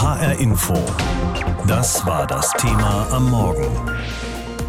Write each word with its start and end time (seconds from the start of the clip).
HR 0.00 0.40
Info. 0.40 0.72
Das 1.66 2.06
war 2.06 2.26
das 2.26 2.50
Thema 2.52 3.06
am 3.12 3.30
Morgen. 3.30 3.66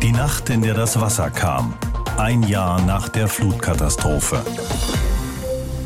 Die 0.01 0.11
Nacht, 0.11 0.50
in 0.50 0.61
der 0.61 0.74
das 0.74 1.00
Wasser 1.00 1.30
kam. 1.30 1.74
Ein 2.17 2.43
Jahr 2.43 2.82
nach 2.82 3.08
der 3.08 3.30
Flutkatastrophe. 3.30 4.42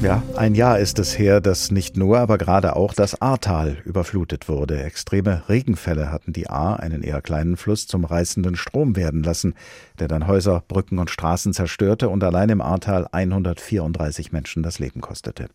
Ja, 0.02 0.24
ein 0.36 0.56
Jahr 0.56 0.80
ist 0.80 0.98
es 0.98 1.20
her, 1.20 1.42
dass 1.42 1.70
nicht 1.70 1.96
nur, 1.96 2.18
aber 2.18 2.40
gerade 2.40 2.76
auch 2.76 2.96
das 2.96 3.22
Ahrtal 3.22 3.78
überflutet 3.86 4.50
wurde. 4.50 4.82
Extreme 4.82 5.44
Regenfälle 5.48 6.12
hatten 6.12 6.34
die 6.34 6.50
Ahr, 6.50 6.80
einen 6.80 7.04
eher 7.04 7.22
kleinen 7.22 7.56
Fluss, 7.56 7.86
zum 7.86 8.04
reißenden 8.04 8.56
Strom 8.56 8.96
werden 8.96 9.22
lassen, 9.22 9.54
der 10.00 10.08
dann 10.08 10.26
Häuser, 10.26 10.64
Brücken 10.68 10.98
und 10.98 11.12
Straßen 11.12 11.54
zerstörte 11.54 12.10
und 12.10 12.24
allein 12.24 12.50
im 12.50 12.62
Ahrtal 12.62 13.08
134 13.12 14.32
Menschen 14.32 14.64
das 14.64 14.80
Leben 14.80 15.02
kostete. 15.02 15.50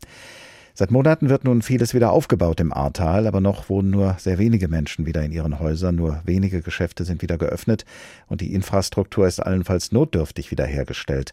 Seit 0.75 0.91
Monaten 0.91 1.29
wird 1.29 1.45
nun 1.45 1.63
vieles 1.63 1.95
wieder 1.95 2.13
aufgebaut 2.13 2.61
im 2.61 2.73
Ahrtal, 2.73 3.27
aber 3.27 3.41
noch 3.41 3.69
wohnen 3.69 3.91
nur 3.91 4.17
sehr 4.19 4.39
wenige 4.39 4.69
Menschen 4.69 5.07
wieder 5.07 5.23
in 5.23 5.33
ihren 5.33 5.59
Häusern, 5.59 5.97
nur 5.97 6.21
wenige 6.25 6.63
Geschäfte 6.63 7.05
sind 7.05 7.23
wieder 7.23 7.39
geöffnet 7.39 7.85
und 8.29 8.41
die 8.41 8.55
Infrastruktur 8.55 9.27
ist 9.27 9.41
allenfalls 9.41 9.93
notdürftig 9.93 10.51
wiederhergestellt. 10.51 11.33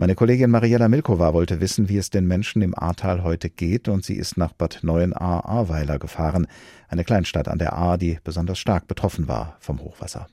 Meine 0.00 0.14
Kollegin 0.14 0.52
Mariella 0.52 0.86
Milkova 0.86 1.34
wollte 1.34 1.60
wissen, 1.60 1.88
wie 1.88 1.96
es 1.96 2.08
den 2.08 2.28
Menschen 2.28 2.62
im 2.62 2.72
Ahrtal 2.72 3.24
heute 3.24 3.50
geht 3.50 3.88
und 3.88 4.04
sie 4.04 4.14
ist 4.14 4.36
nach 4.36 4.52
Bad 4.52 4.78
Neuenahr-Ahrweiler 4.82 5.98
gefahren, 5.98 6.46
eine 6.86 7.02
Kleinstadt 7.02 7.48
an 7.48 7.58
der 7.58 7.72
Ahr, 7.72 7.98
die 7.98 8.20
besonders 8.22 8.60
stark 8.60 8.86
betroffen 8.86 9.26
war 9.26 9.56
vom 9.58 9.80
Hochwasser. 9.80 10.28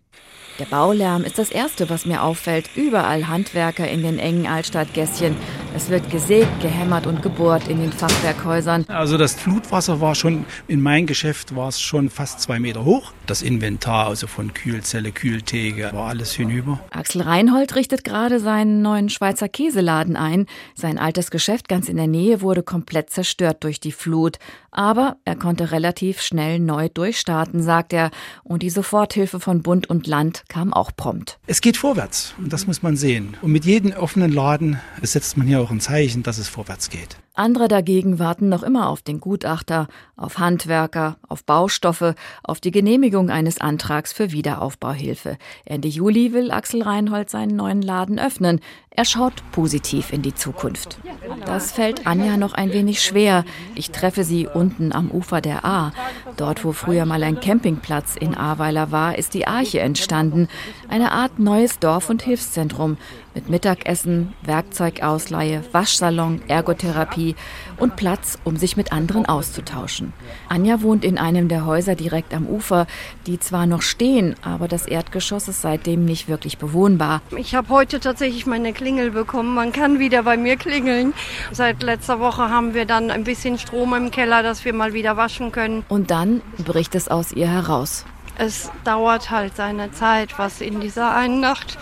Der 0.57 0.65
Baulärm 0.65 1.25
ist 1.25 1.37
das 1.37 1.51
Erste, 1.51 1.89
was 1.89 2.05
mir 2.05 2.23
auffällt. 2.23 2.69
Überall 2.77 3.27
Handwerker 3.27 3.89
in 3.89 4.03
den 4.03 4.19
engen 4.19 4.47
Altstadtgässchen. 4.47 5.35
Es 5.75 5.89
wird 5.89 6.09
gesägt, 6.09 6.61
gehämmert 6.61 7.07
und 7.07 7.21
gebohrt 7.21 7.67
in 7.67 7.81
den 7.81 7.91
Fachwerkhäusern. 7.91 8.85
Also 8.87 9.17
das 9.17 9.33
Flutwasser 9.33 9.99
war 9.99 10.15
schon, 10.15 10.45
in 10.69 10.81
mein 10.81 11.07
Geschäft 11.07 11.57
war 11.57 11.67
es 11.67 11.81
schon 11.81 12.09
fast 12.09 12.39
zwei 12.39 12.61
Meter 12.61 12.85
hoch. 12.85 13.11
Das 13.25 13.41
Inventar, 13.41 14.07
also 14.07 14.27
von 14.27 14.53
Kühlzelle, 14.53 15.11
Kühltheke, 15.11 15.91
war 15.91 16.07
alles 16.07 16.31
hinüber. 16.31 16.79
Axel 16.91 17.23
Reinhold 17.23 17.75
richtet 17.75 18.05
gerade 18.05 18.39
seinen 18.39 18.81
neuen 18.81 19.09
Schweizer 19.09 19.49
Käseladen 19.55 20.17
ein. 20.17 20.47
Sein 20.75 20.99
altes 20.99 21.31
Geschäft 21.31 21.69
ganz 21.69 21.87
in 21.87 21.95
der 21.95 22.07
Nähe 22.07 22.41
wurde 22.41 22.61
komplett 22.61 23.09
zerstört 23.09 23.63
durch 23.63 23.79
die 23.79 23.93
Flut. 23.93 24.37
Aber 24.77 25.15
er 25.23 25.37
konnte 25.37 25.71
relativ 25.71 26.21
schnell 26.21 26.59
neu 26.59 26.89
durchstarten, 26.89 27.63
sagt 27.63 27.93
er. 27.93 28.11
Und 28.43 28.61
die 28.61 28.69
Soforthilfe 28.69 29.39
von 29.39 29.61
Bund 29.61 29.89
und 29.89 30.05
Land 30.05 30.43
kam 30.49 30.73
auch 30.73 30.91
prompt. 30.93 31.39
Es 31.47 31.61
geht 31.61 31.77
vorwärts 31.77 32.33
und 32.37 32.51
das 32.51 32.67
muss 32.67 32.83
man 32.83 32.97
sehen. 32.97 33.37
Und 33.41 33.53
mit 33.53 33.63
jedem 33.63 33.93
offenen 33.93 34.33
Laden 34.33 34.81
setzt 35.01 35.37
man 35.37 35.47
hier 35.47 35.61
auch 35.61 35.71
ein 35.71 35.79
Zeichen, 35.79 36.23
dass 36.23 36.39
es 36.39 36.49
vorwärts 36.49 36.89
geht. 36.89 37.15
Andere 37.37 37.67
dagegen 37.67 38.17
warten 38.17 38.47
noch 38.47 38.63
immer 38.63 38.87
auf 38.87 39.01
den 39.01 39.19
Gutachter, 39.19 39.87
auf 40.15 40.39
Handwerker, 40.39 41.17
auf 41.27 41.43
Baustoffe, 41.43 42.15
auf 42.43 42.61
die 42.61 42.71
Genehmigung 42.71 43.29
eines 43.29 43.59
Antrags 43.59 44.13
für 44.13 44.31
Wiederaufbauhilfe. 44.31 45.37
Ende 45.65 45.89
Juli 45.89 46.31
will 46.31 46.51
Axel 46.51 46.81
Reinhold 46.81 47.29
seinen 47.29 47.57
neuen 47.57 47.81
Laden 47.81 48.19
öffnen. 48.19 48.61
Er 48.89 49.03
schaut 49.03 49.33
positiv 49.51 50.13
in 50.13 50.21
die 50.21 50.33
Zukunft. 50.33 50.97
Das 51.45 51.73
fällt 51.73 52.07
Anja 52.07 52.37
noch 52.37 52.53
ein 52.53 52.71
wenig 52.71 53.01
schwer. 53.01 53.43
Ich 53.75 53.91
treffe 53.91 54.23
sie 54.23 54.47
unten 54.65 54.93
am 54.93 55.11
Ufer 55.11 55.41
der 55.41 55.63
Ahr. 55.63 55.91
Dort, 56.37 56.65
wo 56.65 56.71
früher 56.71 57.05
mal 57.05 57.21
ein 57.21 57.39
Campingplatz 57.39 58.15
in 58.15 58.33
Ahrweiler 58.33 58.91
war, 58.91 59.15
ist 59.15 59.35
die 59.35 59.45
Arche 59.45 59.79
entstanden. 59.79 60.47
Eine 60.89 61.11
Art 61.11 61.37
neues 61.37 61.77
Dorf- 61.77 62.09
und 62.09 62.23
Hilfszentrum 62.23 62.97
mit 63.35 63.49
Mittagessen, 63.49 64.33
Werkzeugausleihe, 64.43 65.63
Waschsalon, 65.73 66.41
Ergotherapie 66.47 67.35
und 67.77 67.97
Platz, 67.97 68.39
um 68.45 68.55
sich 68.55 68.77
mit 68.77 68.93
anderen 68.93 69.25
auszutauschen. 69.25 70.13
Anja 70.49 70.81
wohnt 70.81 71.03
in 71.03 71.17
einem 71.17 71.49
der 71.49 71.65
Häuser 71.65 71.95
direkt 71.95 72.33
am 72.33 72.47
Ufer, 72.47 72.87
die 73.27 73.39
zwar 73.39 73.67
noch 73.67 73.81
stehen, 73.81 74.35
aber 74.41 74.67
das 74.67 74.87
Erdgeschoss 74.87 75.47
ist 75.49 75.61
seitdem 75.61 76.05
nicht 76.05 76.27
wirklich 76.29 76.57
bewohnbar. 76.57 77.21
Ich 77.35 77.53
habe 77.53 77.69
heute 77.69 77.99
tatsächlich 77.99 78.45
meine 78.45 78.71
Klingel 78.73 79.11
bekommen. 79.11 79.53
Man 79.53 79.73
kann 79.73 79.99
wieder 79.99 80.23
bei 80.23 80.37
mir 80.37 80.55
klingeln. 80.55 81.13
Seit 81.51 81.83
letzter 81.83 82.19
Woche 82.19 82.49
haben 82.49 82.73
wir 82.73 82.85
dann 82.85 83.11
ein 83.11 83.25
bisschen 83.25 83.59
Strom 83.59 83.93
im 83.93 84.11
Keller, 84.11 84.43
dass 84.43 84.63
wir 84.63 84.73
mal 84.73 84.93
wieder 84.93 85.17
waschen 85.17 85.51
können. 85.51 85.83
Und 85.89 86.09
dann 86.09 86.41
bricht 86.57 86.95
es 86.95 87.09
aus 87.09 87.33
ihr 87.33 87.49
heraus. 87.49 88.05
Es 88.37 88.69
dauert 88.83 89.31
halt 89.31 89.55
seine 89.55 89.91
Zeit, 89.91 90.37
was 90.37 90.59
in 90.59 90.81
dieser 90.81 91.15
einen 91.15 91.39
Nacht 91.39 91.77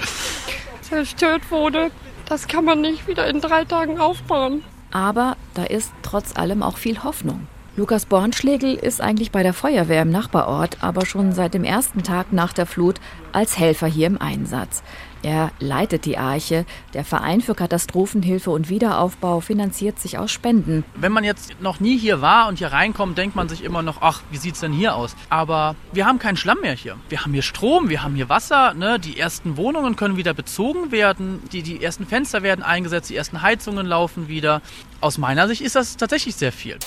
zerstört 0.83 1.49
wurde. 1.51 1.91
Das 2.27 2.47
kann 2.47 2.65
man 2.65 2.81
nicht 2.81 3.07
wieder 3.07 3.27
in 3.27 3.41
drei 3.41 3.65
Tagen 3.65 3.99
aufbauen. 3.99 4.63
Aber 4.91 5.37
da 5.55 5.63
ist 5.63 5.91
trotz 6.03 6.35
allem 6.35 6.61
auch 6.61 6.77
viel 6.77 7.03
Hoffnung. 7.03 7.47
Lukas 7.75 8.05
Bornschlegel 8.05 8.75
ist 8.75 9.01
eigentlich 9.01 9.31
bei 9.31 9.41
der 9.41 9.53
Feuerwehr 9.53 10.03
im 10.03 10.11
Nachbarort, 10.11 10.77
aber 10.81 11.07
schon 11.07 11.31
seit 11.31 11.55
dem 11.55 11.63
ersten 11.63 12.03
Tag 12.03 12.31
nach 12.31 12.53
der 12.53 12.67
Flut 12.67 12.99
als 13.31 13.57
Helfer 13.57 13.87
hier 13.87 14.05
im 14.05 14.21
Einsatz. 14.21 14.83
Er 15.23 15.51
leitet 15.59 16.03
die 16.03 16.17
Arche. 16.17 16.65
Der 16.93 17.05
Verein 17.05 17.39
für 17.39 17.55
Katastrophenhilfe 17.55 18.51
und 18.51 18.69
Wiederaufbau 18.69 19.39
finanziert 19.39 19.97
sich 19.97 20.17
aus 20.17 20.31
Spenden. 20.31 20.83
Wenn 20.95 21.13
man 21.13 21.23
jetzt 21.23 21.61
noch 21.61 21.79
nie 21.79 21.97
hier 21.97 22.21
war 22.21 22.49
und 22.49 22.59
hier 22.59 22.73
reinkommt, 22.73 23.17
denkt 23.17 23.33
man 23.35 23.47
sich 23.47 23.63
immer 23.63 23.81
noch, 23.81 24.01
ach, 24.01 24.21
wie 24.31 24.37
sieht 24.37 24.55
es 24.55 24.59
denn 24.59 24.73
hier 24.73 24.95
aus? 24.95 25.15
Aber 25.29 25.75
wir 25.93 26.05
haben 26.05 26.19
keinen 26.19 26.35
Schlamm 26.35 26.59
mehr 26.61 26.73
hier. 26.73 26.97
Wir 27.07 27.23
haben 27.23 27.31
hier 27.31 27.41
Strom, 27.41 27.87
wir 27.87 28.03
haben 28.03 28.15
hier 28.15 28.27
Wasser. 28.27 28.73
Ne? 28.73 28.99
Die 28.99 29.17
ersten 29.17 29.55
Wohnungen 29.55 29.95
können 29.95 30.17
wieder 30.17 30.33
bezogen 30.33 30.91
werden. 30.91 31.41
Die, 31.53 31.63
die 31.63 31.81
ersten 31.81 32.05
Fenster 32.05 32.43
werden 32.43 32.61
eingesetzt, 32.61 33.09
die 33.09 33.15
ersten 33.15 33.41
Heizungen 33.41 33.85
laufen 33.85 34.27
wieder. 34.27 34.61
Aus 34.99 35.17
meiner 35.17 35.47
Sicht 35.47 35.61
ist 35.61 35.77
das 35.77 35.95
tatsächlich 35.95 36.35
sehr 36.35 36.51
viel. 36.51 36.77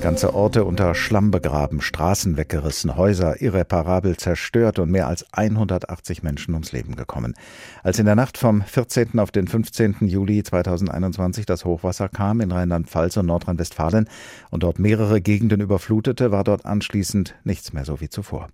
Ganze 0.00 0.32
Orte 0.32 0.64
unter 0.64 0.94
Schlamm 0.94 1.32
begraben, 1.32 1.80
Straßen 1.80 2.36
weggerissen, 2.36 2.96
Häuser 2.96 3.42
irreparabel 3.42 4.16
zerstört 4.16 4.78
und 4.78 4.90
mehr 4.90 5.08
als 5.08 5.26
180 5.32 6.22
Menschen 6.22 6.54
ums 6.54 6.70
Leben 6.70 6.94
gekommen. 6.94 7.34
Als 7.82 7.98
in 7.98 8.06
der 8.06 8.14
Nacht 8.14 8.38
vom 8.38 8.62
14. 8.62 9.18
auf 9.18 9.32
den 9.32 9.48
15. 9.48 9.96
Juli 10.02 10.44
2021 10.44 11.46
das 11.46 11.64
Hochwasser 11.64 12.08
kam 12.08 12.40
in 12.40 12.52
Rheinland-Pfalz 12.52 13.16
und 13.16 13.26
Nordrhein-Westfalen 13.26 14.08
und 14.50 14.62
dort 14.62 14.78
mehrere 14.78 15.20
Gegenden 15.20 15.60
überflutete, 15.60 16.30
war 16.30 16.44
dort 16.44 16.64
anschließend 16.64 17.34
nichts 17.42 17.72
mehr 17.72 17.84
so 17.84 18.00
wie 18.00 18.08
zuvor. 18.08 18.48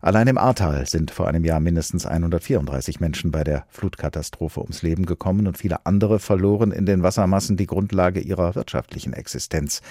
Allein 0.00 0.28
im 0.28 0.38
Ahrtal 0.38 0.86
sind 0.86 1.10
vor 1.10 1.26
einem 1.26 1.44
Jahr 1.44 1.58
mindestens 1.58 2.06
134 2.06 3.00
Menschen 3.00 3.32
bei 3.32 3.42
der 3.42 3.64
Flutkatastrophe 3.70 4.60
ums 4.60 4.82
Leben 4.82 5.04
gekommen 5.04 5.48
und 5.48 5.58
viele 5.58 5.84
andere 5.84 6.20
verloren 6.20 6.70
in 6.70 6.86
den 6.86 7.02
Wassermassen 7.02 7.56
die 7.56 7.66
Grundlage 7.66 8.20
ihrer 8.20 8.54
wirtschaftlichen 8.54 9.14
Existenz. 9.14 9.82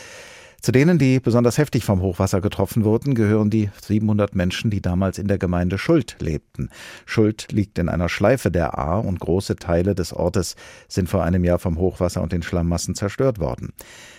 Zu 0.66 0.72
denen, 0.72 0.98
die 0.98 1.20
besonders 1.20 1.60
heftig 1.60 1.86
vom 1.86 2.02
Hochwasser 2.02 2.42
getroffen 2.42 2.86
wurden, 2.86 3.14
gehören 3.14 3.52
die 3.52 3.70
700 3.84 4.34
Menschen, 4.34 4.72
die 4.72 4.82
damals 4.82 5.20
in 5.20 5.28
der 5.28 5.38
Gemeinde 5.38 5.78
Schuld 5.78 6.16
lebten. 6.20 6.72
Schuld 7.06 7.52
liegt 7.52 7.78
in 7.78 7.88
einer 7.88 8.10
Schleife 8.10 8.50
der 8.50 8.76
Ahr 8.76 9.06
und 9.06 9.20
große 9.20 9.58
Teile 9.58 9.94
des 9.94 10.12
Ortes 10.12 10.56
sind 10.88 11.08
vor 11.08 11.24
einem 11.24 11.44
Jahr 11.44 11.60
vom 11.60 11.78
Hochwasser 11.78 12.24
und 12.24 12.32
den 12.32 12.42
Schlammmassen 12.42 12.96
zerstört 12.96 13.40
worden. 13.40 13.74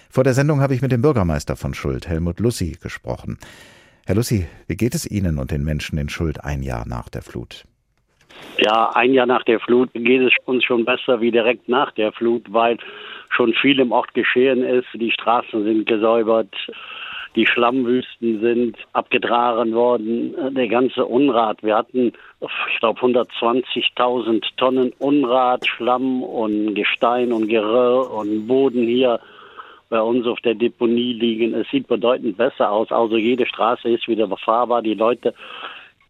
Vor 0.08 0.22
der 0.22 0.34
Sendung 0.34 0.60
habe 0.60 0.72
ich 0.76 0.82
mit 0.82 0.92
dem 0.92 1.02
Bürgermeister 1.02 1.56
von 1.56 1.74
Schuld, 1.74 2.06
Helmut 2.06 2.38
Lussi, 2.38 2.78
gesprochen. 2.80 3.38
Herr 4.04 4.14
Lussi, 4.14 4.46
wie 4.68 4.76
geht 4.76 4.94
es 4.94 5.04
Ihnen 5.04 5.38
und 5.38 5.50
den 5.50 5.64
Menschen 5.64 5.98
in 5.98 6.08
Schuld 6.08 6.44
ein 6.44 6.62
Jahr 6.62 6.86
nach 6.86 7.08
der 7.08 7.22
Flut? 7.22 7.64
Ja, 8.58 8.91
ein 8.94 9.12
Jahr 9.12 9.26
nach 9.26 9.42
der 9.44 9.60
Flut 9.60 9.91
geht 9.92 10.22
es 10.22 10.32
uns 10.47 10.64
schon 10.64 10.84
besser 10.84 11.20
wie 11.20 11.30
direkt 11.30 11.69
nach 11.69 11.92
der 11.92 12.12
Flut, 12.12 12.42
weil 12.48 12.78
schon 13.28 13.52
viel 13.52 13.80
im 13.80 13.92
Ort 13.92 14.14
geschehen 14.14 14.62
ist. 14.62 14.88
Die 14.94 15.10
Straßen 15.10 15.62
sind 15.64 15.86
gesäubert, 15.86 16.54
die 17.36 17.47
Schlammwüsten 17.47 18.41
sind 18.41 18.78
abgetragen 18.94 19.74
worden, 19.74 20.34
der 20.54 20.69
ganze 20.69 21.04
Unrat. 21.04 21.62
Wir 21.62 21.76
hatten, 21.76 22.14
ich 22.41 22.80
glaube, 22.80 22.98
120.000 23.00 24.42
Tonnen 24.56 24.92
Unrat, 24.98 25.66
Schlamm 25.66 26.22
und 26.22 26.74
Gestein 26.74 27.32
und 27.32 27.48
Geröll 27.48 28.06
und 28.06 28.47
Boden 28.47 28.86
hier 28.86 29.20
bei 29.91 30.00
uns 30.00 30.26
auf 30.26 30.41
der 30.41 30.54
Deponie 30.54 31.12
liegen. 31.12 31.54
Es 31.54 31.68
sieht 31.70 31.88
bedeutend 31.88 32.38
besser 32.38 32.71
aus. 32.71 32.91
Also 32.91 33.18
jede 33.18 33.47
Straße 33.47 33.88
ist 33.91 34.09
wieder 34.09 34.27
befahrbar. 34.27 34.80
Die 34.80 34.94
Leute, 34.94 35.34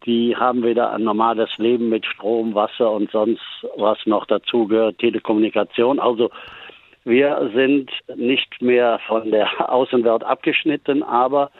die 0.07 0.35
haben 0.35 0.63
wieder 0.63 0.93
ein 0.93 1.03
normales 1.03 1.49
Leben 1.57 1.89
mit 1.89 2.05
Strom, 2.05 2.55
Wasser 2.55 2.89
und 2.91 3.11
sonst 3.11 3.43
was 3.75 3.99
noch 4.05 4.25
dazu 4.25 4.65
gehört, 4.65 4.97
Telekommunikation. 4.99 5.99
Also 5.99 6.31
wir 7.03 7.51
sind 7.53 7.91
nicht 8.15 8.61
mehr 8.61 8.99
von 9.05 9.29
der 9.29 9.49
Außenwelt 9.71 10.23
abgeschnitten, 10.23 11.03
aber 11.03 11.51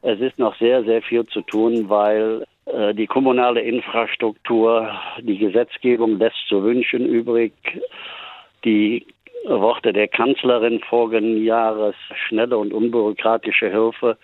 es 0.00 0.18
ist 0.20 0.38
noch 0.38 0.56
sehr, 0.56 0.82
sehr 0.84 1.02
viel 1.02 1.26
zu 1.26 1.42
tun, 1.42 1.88
weil 1.90 2.44
äh, 2.66 2.94
die 2.94 3.06
kommunale 3.06 3.60
Infrastruktur, 3.60 4.90
die 5.20 5.38
Gesetzgebung 5.38 6.18
lässt 6.18 6.48
zu 6.48 6.62
wünschen 6.62 7.06
übrig. 7.06 7.52
Die 8.64 9.06
Worte 9.46 9.92
der 9.92 10.08
Kanzlerin 10.08 10.80
vorigen 10.80 11.44
Jahres, 11.44 11.94
schnelle 12.26 12.56
und 12.56 12.72
unbürokratische 12.72 13.70
Hilfe, 13.70 14.16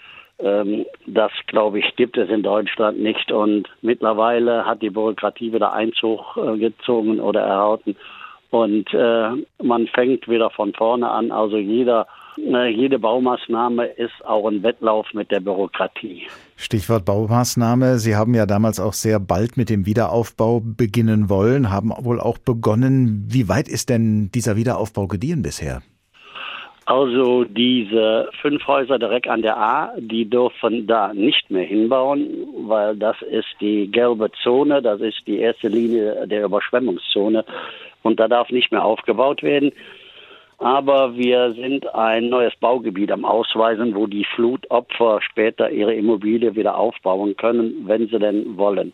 das, 1.06 1.32
glaube 1.46 1.78
ich, 1.78 1.96
gibt 1.96 2.16
es 2.16 2.28
in 2.28 2.42
Deutschland 2.42 3.00
nicht. 3.00 3.30
Und 3.32 3.68
mittlerweile 3.82 4.64
hat 4.64 4.82
die 4.82 4.90
Bürokratie 4.90 5.52
wieder 5.52 5.72
Einzug 5.72 6.36
äh, 6.36 6.56
gezogen 6.58 7.20
oder 7.20 7.42
erhalten. 7.42 7.96
Und 8.50 8.92
äh, 8.92 9.30
man 9.62 9.86
fängt 9.88 10.28
wieder 10.28 10.50
von 10.50 10.72
vorne 10.72 11.10
an. 11.10 11.30
Also 11.30 11.56
jeder 11.56 12.06
Jede 12.36 12.98
Baumaßnahme 12.98 13.86
ist 13.86 14.24
auch 14.24 14.48
ein 14.48 14.62
Wettlauf 14.62 15.06
mit 15.12 15.30
der 15.30 15.40
Bürokratie. 15.40 16.26
Stichwort 16.56 17.04
Baumaßnahme. 17.04 17.98
Sie 17.98 18.16
haben 18.16 18.34
ja 18.34 18.46
damals 18.46 18.80
auch 18.80 18.92
sehr 18.92 19.20
bald 19.20 19.56
mit 19.56 19.68
dem 19.68 19.84
Wiederaufbau 19.86 20.60
beginnen 20.60 21.28
wollen, 21.28 21.70
haben 21.70 21.90
wohl 21.98 22.20
auch 22.20 22.38
begonnen. 22.38 23.26
Wie 23.28 23.48
weit 23.48 23.68
ist 23.68 23.88
denn 23.90 24.30
dieser 24.32 24.56
Wiederaufbau 24.56 25.06
gediehen 25.06 25.42
bisher? 25.42 25.82
Also 26.90 27.44
diese 27.44 28.30
fünf 28.42 28.66
Häuser 28.66 28.98
direkt 28.98 29.28
an 29.28 29.42
der 29.42 29.56
A, 29.56 29.92
die 29.96 30.28
dürfen 30.28 30.88
da 30.88 31.14
nicht 31.14 31.48
mehr 31.48 31.62
hinbauen, 31.62 32.26
weil 32.66 32.96
das 32.96 33.14
ist 33.22 33.46
die 33.60 33.88
gelbe 33.88 34.28
Zone, 34.42 34.82
das 34.82 35.00
ist 35.00 35.24
die 35.24 35.38
erste 35.38 35.68
Linie 35.68 36.26
der 36.26 36.42
Überschwemmungszone 36.46 37.44
und 38.02 38.18
da 38.18 38.26
darf 38.26 38.50
nicht 38.50 38.72
mehr 38.72 38.84
aufgebaut 38.84 39.44
werden. 39.44 39.70
Aber 40.58 41.16
wir 41.16 41.52
sind 41.52 41.86
ein 41.94 42.28
neues 42.28 42.56
Baugebiet 42.56 43.12
am 43.12 43.24
Ausweisen, 43.24 43.94
wo 43.94 44.08
die 44.08 44.26
Flutopfer 44.34 45.20
später 45.22 45.70
ihre 45.70 45.94
Immobilie 45.94 46.56
wieder 46.56 46.76
aufbauen 46.76 47.36
können, 47.36 47.84
wenn 47.86 48.08
sie 48.08 48.18
denn 48.18 48.56
wollen. 48.56 48.92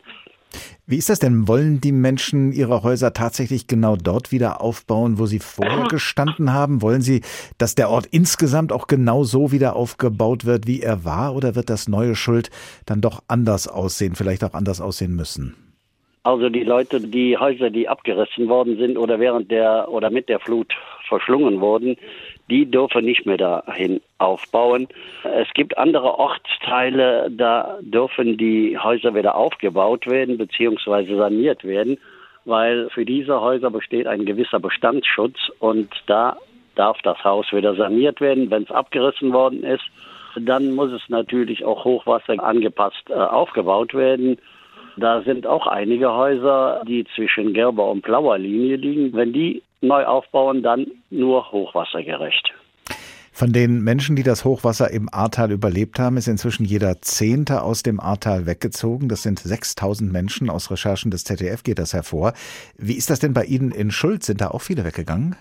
Wie 0.86 0.96
ist 0.96 1.08
das 1.08 1.18
denn? 1.18 1.48
Wollen 1.48 1.80
die 1.80 1.90
Menschen 1.90 2.52
ihre 2.52 2.84
Häuser 2.84 3.12
tatsächlich 3.12 3.66
genau 3.66 3.96
dort 3.96 4.30
wieder 4.30 4.60
aufbauen, 4.60 5.18
wo 5.18 5.26
sie 5.26 5.40
vorher 5.40 5.88
gestanden 5.88 6.52
haben? 6.52 6.80
Wollen 6.80 7.02
sie, 7.02 7.22
dass 7.58 7.74
der 7.74 7.90
Ort 7.90 8.06
insgesamt 8.06 8.72
auch 8.72 8.86
genau 8.86 9.24
so 9.24 9.50
wieder 9.50 9.74
aufgebaut 9.74 10.44
wird, 10.44 10.66
wie 10.66 10.80
er 10.82 11.04
war? 11.04 11.34
Oder 11.34 11.56
wird 11.56 11.70
das 11.70 11.88
neue 11.88 12.14
Schuld 12.14 12.50
dann 12.84 13.00
doch 13.00 13.24
anders 13.26 13.66
aussehen, 13.66 14.14
vielleicht 14.14 14.44
auch 14.44 14.54
anders 14.54 14.80
aussehen 14.80 15.16
müssen? 15.16 15.56
Also 16.26 16.48
die 16.48 16.64
Leute, 16.64 17.00
die 17.00 17.38
Häuser, 17.38 17.70
die 17.70 17.88
abgerissen 17.88 18.48
worden 18.48 18.78
sind 18.78 18.98
oder 18.98 19.20
während 19.20 19.48
der 19.48 19.86
oder 19.88 20.10
mit 20.10 20.28
der 20.28 20.40
Flut 20.40 20.74
verschlungen 21.06 21.60
wurden, 21.60 21.96
die 22.50 22.68
dürfen 22.68 23.04
nicht 23.04 23.26
mehr 23.26 23.36
dahin 23.36 24.00
aufbauen. 24.18 24.88
Es 25.22 25.46
gibt 25.54 25.78
andere 25.78 26.18
Ortsteile, 26.18 27.30
da 27.30 27.78
dürfen 27.80 28.38
die 28.38 28.76
Häuser 28.76 29.14
wieder 29.14 29.36
aufgebaut 29.36 30.08
werden 30.08 30.36
bzw. 30.36 31.16
saniert 31.16 31.62
werden, 31.62 31.96
weil 32.44 32.90
für 32.90 33.04
diese 33.04 33.40
Häuser 33.40 33.70
besteht 33.70 34.08
ein 34.08 34.24
gewisser 34.24 34.58
Bestandsschutz 34.58 35.38
und 35.60 35.90
da 36.08 36.38
darf 36.74 37.00
das 37.02 37.22
Haus 37.22 37.52
wieder 37.52 37.76
saniert 37.76 38.20
werden. 38.20 38.50
Wenn 38.50 38.64
es 38.64 38.72
abgerissen 38.72 39.32
worden 39.32 39.62
ist, 39.62 39.84
dann 40.40 40.74
muss 40.74 40.90
es 40.90 41.08
natürlich 41.08 41.64
auch 41.64 41.84
Hochwasser 41.84 42.42
angepasst 42.42 43.10
äh, 43.10 43.14
aufgebaut 43.14 43.94
werden. 43.94 44.38
Da 44.96 45.22
sind 45.22 45.46
auch 45.46 45.66
einige 45.66 46.12
Häuser, 46.12 46.82
die 46.86 47.04
zwischen 47.14 47.52
gelber 47.52 47.90
und 47.90 48.02
blauer 48.02 48.38
Linie 48.38 48.76
liegen. 48.76 49.12
Wenn 49.12 49.32
die 49.32 49.62
neu 49.80 50.04
aufbauen, 50.04 50.62
dann 50.62 50.86
nur 51.10 51.52
hochwassergerecht. 51.52 52.52
Von 53.32 53.52
den 53.52 53.84
Menschen, 53.84 54.16
die 54.16 54.22
das 54.22 54.46
Hochwasser 54.46 54.90
im 54.90 55.10
Ahrtal 55.12 55.52
überlebt 55.52 55.98
haben, 55.98 56.16
ist 56.16 56.26
inzwischen 56.26 56.64
jeder 56.64 57.02
Zehnte 57.02 57.60
aus 57.60 57.82
dem 57.82 58.00
Ahrtal 58.00 58.46
weggezogen. 58.46 59.10
Das 59.10 59.22
sind 59.22 59.38
6000 59.38 60.10
Menschen. 60.10 60.48
Aus 60.48 60.70
Recherchen 60.70 61.10
des 61.10 61.24
ZDF 61.24 61.62
geht 61.62 61.78
das 61.78 61.92
hervor. 61.92 62.32
Wie 62.78 62.94
ist 62.94 63.10
das 63.10 63.20
denn 63.20 63.34
bei 63.34 63.44
Ihnen 63.44 63.72
in 63.72 63.90
Schuld? 63.90 64.22
Sind 64.22 64.40
da 64.40 64.48
auch 64.48 64.62
viele 64.62 64.86
weggegangen? 64.86 65.36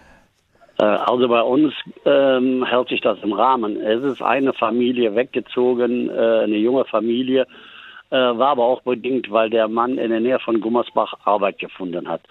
Äh, 0.77 0.83
also 0.83 1.29
bei 1.29 1.41
uns 1.41 1.73
ähm, 2.03 2.65
hält 2.65 2.89
sich 2.89 2.99
das 2.99 3.17
im 3.23 3.31
Rahmen. 3.31 3.77
Es 3.77 4.03
ist 4.03 4.21
eine 4.21 4.51
Familie 4.51 5.15
weggezogen, 5.15 6.09
äh, 6.09 6.43
eine 6.43 6.57
junge 6.57 6.83
Familie, 6.83 7.47
äh, 8.09 8.15
war 8.15 8.49
aber 8.49 8.63
auch 8.63 8.81
bedingt, 8.81 9.31
weil 9.31 9.49
der 9.49 9.67
Mann 9.67 9.97
in 9.97 10.11
der 10.11 10.19
Nähe 10.19 10.39
von 10.39 10.61
Gummersbach 10.61 11.13
Arbeit 11.25 11.59
gefunden 11.59 12.07
hat. 12.07 12.21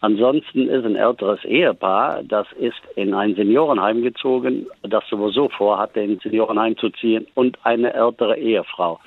Ansonsten 0.00 0.68
ist 0.68 0.84
ein 0.84 0.96
älteres 0.96 1.42
Ehepaar, 1.44 2.22
das 2.24 2.46
ist 2.52 2.80
in 2.94 3.14
ein 3.14 3.34
Seniorenheim 3.34 4.02
gezogen, 4.02 4.66
das 4.82 5.02
sowieso 5.08 5.48
vorhatte, 5.48 6.00
in 6.00 6.12
ein 6.12 6.20
Seniorenheim 6.20 6.76
zu 6.76 6.90
ziehen, 6.90 7.26
und 7.34 7.58
eine 7.62 7.94
ältere 7.94 8.36
Ehefrau. 8.36 9.00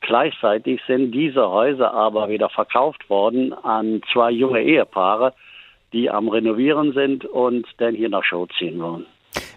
Gleichzeitig 0.00 0.80
sind 0.86 1.12
diese 1.12 1.50
Häuser 1.50 1.92
aber 1.92 2.30
wieder 2.30 2.48
verkauft 2.48 3.10
worden 3.10 3.52
an 3.52 4.00
zwei 4.12 4.30
junge 4.30 4.62
Ehepaare, 4.62 5.34
die 5.92 6.08
am 6.08 6.28
Renovieren 6.28 6.92
sind 6.92 7.26
und 7.26 7.66
dann 7.78 7.94
hier 7.94 8.08
nach 8.08 8.24
Show 8.24 8.46
ziehen 8.58 8.80
wollen. 8.80 9.04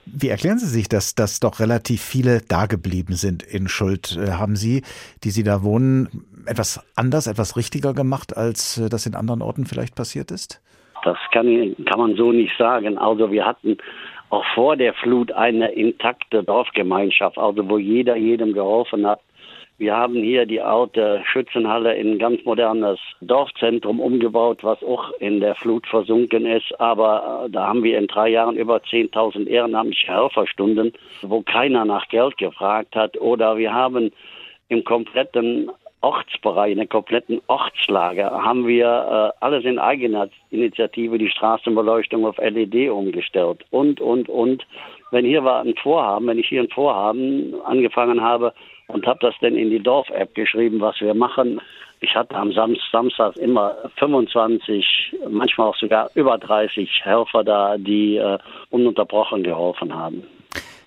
Wie 0.06 0.30
erklären 0.30 0.58
Sie 0.58 0.68
sich, 0.68 0.90
dass, 0.90 1.16
dass 1.16 1.40
doch 1.40 1.60
relativ 1.60 2.02
viele 2.02 2.42
da 2.48 2.66
geblieben 2.66 3.14
sind 3.14 3.44
in 3.44 3.68
Schuld? 3.68 4.18
Äh, 4.18 4.34
haben 4.34 4.56
Sie, 4.56 4.84
die 5.24 5.30
Sie 5.30 5.44
da 5.44 5.64
wohnen, 5.64 6.26
etwas 6.46 6.86
anders, 6.96 7.28
etwas 7.28 7.56
richtiger 7.56 7.94
gemacht, 7.94 8.36
als 8.36 8.78
äh, 8.78 8.90
das 8.90 9.06
in 9.06 9.16
anderen 9.16 9.42
Orten 9.42 9.66
vielleicht 9.66 9.96
passiert 9.96 10.32
ist? 10.32 10.62
Das 11.04 11.18
kann, 11.32 11.76
kann 11.86 12.00
man 12.00 12.16
so 12.16 12.32
nicht 12.32 12.54
sagen. 12.58 12.98
Also 12.98 13.32
wir 13.32 13.46
hatten 13.46 13.78
auch 14.30 14.44
vor 14.56 14.76
der 14.76 14.94
Flut 14.94 15.32
eine 15.32 15.72
intakte 15.72 16.44
Dorfgemeinschaft, 16.44 17.38
also 17.38 17.70
wo 17.70 17.78
jeder 17.78 18.16
jedem 18.16 18.54
geholfen 18.54 19.06
hat. 19.06 19.22
Wir 19.84 19.98
haben 19.98 20.16
hier 20.16 20.46
die 20.46 20.62
alte 20.62 21.22
Schützenhalle 21.26 21.94
in 21.96 22.12
ein 22.12 22.18
ganz 22.18 22.46
modernes 22.46 22.98
Dorfzentrum 23.20 24.00
umgebaut, 24.00 24.60
was 24.64 24.82
auch 24.82 25.12
in 25.20 25.42
der 25.42 25.56
Flut 25.56 25.86
versunken 25.88 26.46
ist. 26.46 26.80
Aber 26.80 27.48
äh, 27.48 27.50
da 27.50 27.68
haben 27.68 27.84
wir 27.84 27.98
in 27.98 28.08
drei 28.08 28.30
Jahren 28.30 28.56
über 28.56 28.78
10.000 28.78 29.46
ehrenamtliche 29.46 30.08
Helferstunden, 30.08 30.94
wo 31.22 31.42
keiner 31.42 31.84
nach 31.84 32.08
Geld 32.08 32.38
gefragt 32.38 32.96
hat. 32.96 33.20
Oder 33.20 33.58
wir 33.58 33.74
haben 33.74 34.14
im 34.70 34.86
kompletten 34.86 35.70
Ortsbereich, 36.00 36.72
in 36.72 36.78
der 36.78 36.88
kompletten 36.88 37.42
Ortslage, 37.48 38.32
haben 38.32 38.66
wir 38.66 38.86
äh, 38.86 39.44
alles 39.44 39.66
in 39.66 39.80
eigener 39.80 40.30
Initiative 40.50 41.18
die 41.18 41.30
Straßenbeleuchtung 41.30 42.26
auf 42.26 42.38
LED 42.38 42.90
umgestellt 42.90 43.66
und, 43.70 44.00
und, 44.00 44.30
und. 44.30 44.66
Wenn 45.12 45.26
hier 45.26 45.44
war 45.44 45.60
ein 45.60 45.76
Vorhaben, 45.76 46.28
wenn 46.28 46.40
ich 46.40 46.48
hier 46.48 46.62
ein 46.62 46.70
Vorhaben 46.70 47.54
angefangen 47.66 48.22
habe 48.22 48.54
und 48.88 49.06
habe 49.06 49.20
das 49.22 49.36
dann 49.42 49.56
in 49.56 49.70
die 49.70 49.82
Dorf-App 49.82 50.36
geschrieben, 50.36 50.82
was 50.82 51.00
wir 51.02 51.14
machen, 51.14 51.60
ich 52.04 52.16
hatte 52.16 52.36
am 52.36 52.52
Samstag 52.52 53.38
immer 53.38 53.78
25, 53.98 55.16
manchmal 55.30 55.70
auch 55.70 55.78
sogar 55.78 56.10
über 56.16 56.38
30 56.38 56.90
Helfer 57.02 57.46
da, 57.46 57.78
die 57.78 58.18
äh, 58.18 58.38
ununterbrochen 58.72 59.42
geholfen 59.42 59.94
haben. 59.94 60.24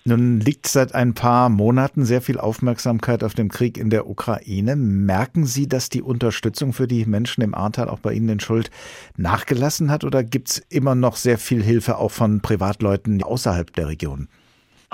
Nun 0.04 0.40
liegt 0.40 0.68
seit 0.68 0.94
ein 0.94 1.14
paar 1.14 1.48
Monaten 1.48 2.04
sehr 2.04 2.20
viel 2.20 2.38
Aufmerksamkeit 2.38 3.24
auf 3.24 3.34
dem 3.34 3.48
Krieg 3.48 3.78
in 3.78 3.88
der 3.88 4.08
Ukraine. 4.08 4.76
Merken 4.76 5.46
Sie, 5.46 5.66
dass 5.68 5.88
die 5.88 6.02
Unterstützung 6.02 6.74
für 6.74 6.86
die 6.86 7.06
Menschen 7.06 7.42
im 7.42 7.54
Ahrtal 7.54 7.88
auch 7.88 7.98
bei 7.98 8.12
Ihnen 8.12 8.28
in 8.28 8.40
Schuld 8.40 8.70
nachgelassen 9.16 9.90
hat 9.90 10.04
oder 10.04 10.22
gibt 10.22 10.50
es 10.50 10.58
immer 10.58 10.94
noch 10.94 11.16
sehr 11.16 11.38
viel 11.38 11.62
Hilfe 11.62 11.96
auch 11.96 12.12
von 12.12 12.40
Privatleuten 12.40 13.22
außerhalb 13.22 13.72
der 13.72 13.88
Region? 13.88 14.28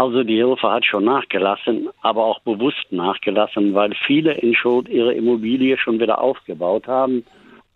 Also 0.03 0.25
die 0.25 0.35
Hilfe 0.35 0.69
hat 0.69 0.85
schon 0.85 1.05
nachgelassen, 1.05 1.89
aber 2.01 2.25
auch 2.25 2.41
bewusst 2.41 2.91
nachgelassen, 2.91 3.73
weil 3.73 3.95
viele 4.05 4.33
in 4.33 4.53
Schuld 4.53 4.89
ihre 4.89 5.13
Immobilie 5.15 5.79
schon 5.79 6.01
wieder 6.01 6.21
aufgebaut 6.21 6.89
haben 6.89 7.25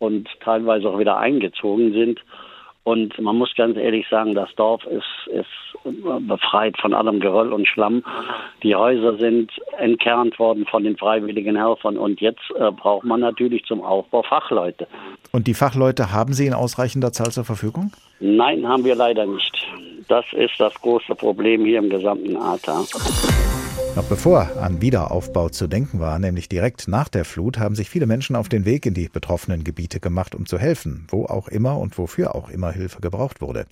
und 0.00 0.28
teilweise 0.40 0.88
auch 0.88 0.98
wieder 0.98 1.18
eingezogen 1.18 1.92
sind. 1.92 2.18
Und 2.82 3.16
man 3.20 3.36
muss 3.36 3.54
ganz 3.54 3.76
ehrlich 3.76 4.08
sagen, 4.08 4.34
das 4.34 4.52
Dorf 4.56 4.84
ist, 4.86 5.32
ist 5.32 5.46
befreit 6.26 6.76
von 6.80 6.94
allem 6.94 7.20
Geröll 7.20 7.52
und 7.52 7.68
Schlamm. 7.68 8.02
Die 8.64 8.74
Häuser 8.74 9.18
sind 9.18 9.52
entkernt 9.78 10.36
worden 10.40 10.66
von 10.68 10.82
den 10.82 10.96
freiwilligen 10.96 11.56
Helfern 11.56 11.96
und 11.96 12.20
jetzt 12.20 12.42
äh, 12.58 12.72
braucht 12.72 13.04
man 13.04 13.20
natürlich 13.20 13.64
zum 13.66 13.82
Aufbau 13.82 14.22
Fachleute. 14.22 14.88
Und 15.30 15.46
die 15.46 15.54
Fachleute 15.54 16.12
haben 16.12 16.32
Sie 16.32 16.46
in 16.46 16.54
ausreichender 16.54 17.12
Zahl 17.12 17.30
zur 17.30 17.44
Verfügung? 17.44 17.92
Nein, 18.18 18.66
haben 18.66 18.84
wir 18.84 18.96
leider 18.96 19.26
nicht. 19.26 19.65
Das 20.08 20.24
ist 20.32 20.54
das 20.58 20.74
große 20.74 21.14
Problem 21.14 21.64
hier 21.64 21.78
im 21.78 21.90
gesamten 21.90 22.36
Ahrtal. 22.36 22.84
Noch 23.96 24.04
bevor 24.04 24.50
an 24.60 24.82
Wiederaufbau 24.82 25.48
zu 25.48 25.66
denken 25.66 26.00
war, 26.00 26.18
nämlich 26.18 26.48
direkt 26.48 26.86
nach 26.86 27.08
der 27.08 27.24
Flut, 27.24 27.58
haben 27.58 27.74
sich 27.74 27.88
viele 27.88 28.06
Menschen 28.06 28.36
auf 28.36 28.48
den 28.48 28.64
Weg 28.64 28.84
in 28.86 28.94
die 28.94 29.08
betroffenen 29.08 29.64
Gebiete 29.64 30.00
gemacht, 30.00 30.34
um 30.34 30.44
zu 30.44 30.58
helfen, 30.58 31.06
wo 31.10 31.24
auch 31.24 31.48
immer 31.48 31.78
und 31.78 31.96
wofür 31.96 32.34
auch 32.34 32.50
immer 32.50 32.72
Hilfe 32.72 33.00
gebraucht 33.00 33.40
wurde. 33.40 33.66